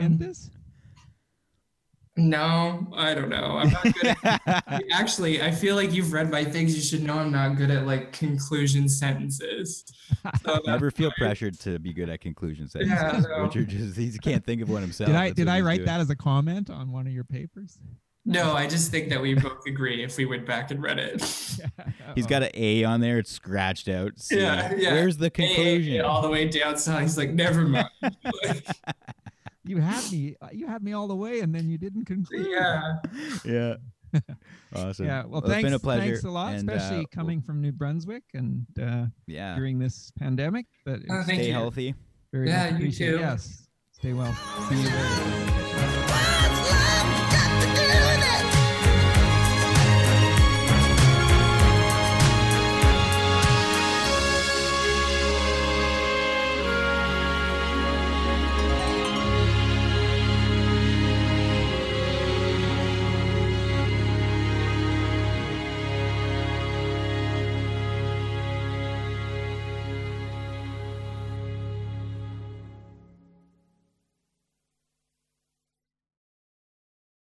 end 0.00 0.02
um, 0.02 0.18
this? 0.18 0.50
No 2.16 2.86
I 2.94 3.12
don't 3.14 3.28
know 3.28 3.58
I'm 3.58 3.70
not 3.70 3.82
good 3.94 4.16
at 4.24 4.82
Actually, 4.92 5.42
I 5.42 5.50
feel 5.50 5.74
like 5.76 5.92
you've 5.92 6.12
read 6.12 6.30
my 6.30 6.44
things. 6.44 6.74
You 6.76 6.80
should 6.82 7.02
know 7.02 7.14
I'm 7.18 7.32
not 7.32 7.56
good 7.56 7.70
at 7.70 7.86
like 7.86 8.12
conclusion 8.12 8.88
sentences. 8.88 9.84
So 10.44 10.60
Never 10.66 10.90
feel 10.90 11.08
why- 11.10 11.14
pressured 11.18 11.58
to 11.60 11.78
be 11.78 11.92
good 11.92 12.08
at 12.08 12.20
conclusion 12.20 12.68
sentences. 12.68 12.98
Yeah, 13.28 13.36
no. 13.36 13.44
Richard 13.44 13.68
just 13.68 13.96
he 13.96 14.10
can't 14.18 14.44
think 14.44 14.62
of 14.62 14.68
one 14.70 14.82
himself. 14.82 15.08
Did 15.08 15.16
I 15.16 15.24
That's 15.28 15.36
did 15.36 15.48
I 15.48 15.60
write 15.60 15.76
doing. 15.78 15.86
that 15.86 16.00
as 16.00 16.10
a 16.10 16.16
comment 16.16 16.70
on 16.70 16.92
one 16.92 17.06
of 17.06 17.12
your 17.12 17.24
papers? 17.24 17.78
No, 18.26 18.54
I 18.54 18.66
just 18.68 18.90
think 18.90 19.10
that 19.10 19.20
we 19.20 19.34
both 19.34 19.66
agree 19.66 20.02
if 20.02 20.16
we 20.16 20.24
went 20.24 20.46
back 20.46 20.70
and 20.70 20.82
read 20.82 20.98
it. 20.98 21.20
He's 22.14 22.26
got 22.26 22.42
an 22.42 22.48
A 22.54 22.82
on 22.84 23.00
there. 23.00 23.18
It's 23.18 23.30
scratched 23.30 23.86
out. 23.86 24.12
See, 24.18 24.40
Yeah, 24.40 24.72
yeah. 24.74 24.92
Where's 24.94 25.18
the 25.18 25.28
conclusion? 25.28 26.00
all 26.00 26.22
the 26.22 26.30
way 26.30 26.48
down. 26.48 26.78
So 26.78 26.96
he's 26.96 27.18
like, 27.18 27.30
never 27.34 27.62
mind. 27.62 27.90
You 29.64 29.78
had 29.78 30.10
me. 30.12 30.36
You 30.52 30.66
had 30.66 30.82
me 30.82 30.92
all 30.92 31.08
the 31.08 31.16
way, 31.16 31.40
and 31.40 31.54
then 31.54 31.68
you 31.70 31.78
didn't 31.78 32.04
conclude. 32.04 32.46
yeah. 32.50 32.96
yeah. 33.44 33.74
Awesome. 34.74 35.06
Yeah. 35.06 35.24
Well, 35.26 35.40
it's 35.40 35.48
thanks. 35.48 35.64
been 35.64 35.72
a 35.72 35.78
pleasure. 35.78 36.02
Thanks 36.12 36.24
a 36.24 36.30
lot, 36.30 36.54
and, 36.54 36.68
uh, 36.68 36.74
especially 36.74 36.98
we'll- 36.98 37.06
coming 37.12 37.40
from 37.42 37.60
New 37.60 37.72
Brunswick 37.72 38.22
and 38.34 38.66
uh, 38.80 39.06
Yeah. 39.26 39.56
during 39.56 39.78
this 39.78 40.12
pandemic. 40.18 40.66
But 40.84 41.00
Oh, 41.10 41.16
it's 41.18 41.26
thank 41.26 41.40
Stay 41.40 41.46
you. 41.48 41.52
healthy. 41.52 41.94
very 42.32 42.48
Yeah, 42.48 42.76
you 42.78 42.92
too. 42.92 43.16
Yes. 43.18 43.66
Stay 43.92 44.12
well. 44.12 44.34
See 44.68 44.76
you 44.76 44.82
later. 44.82 46.30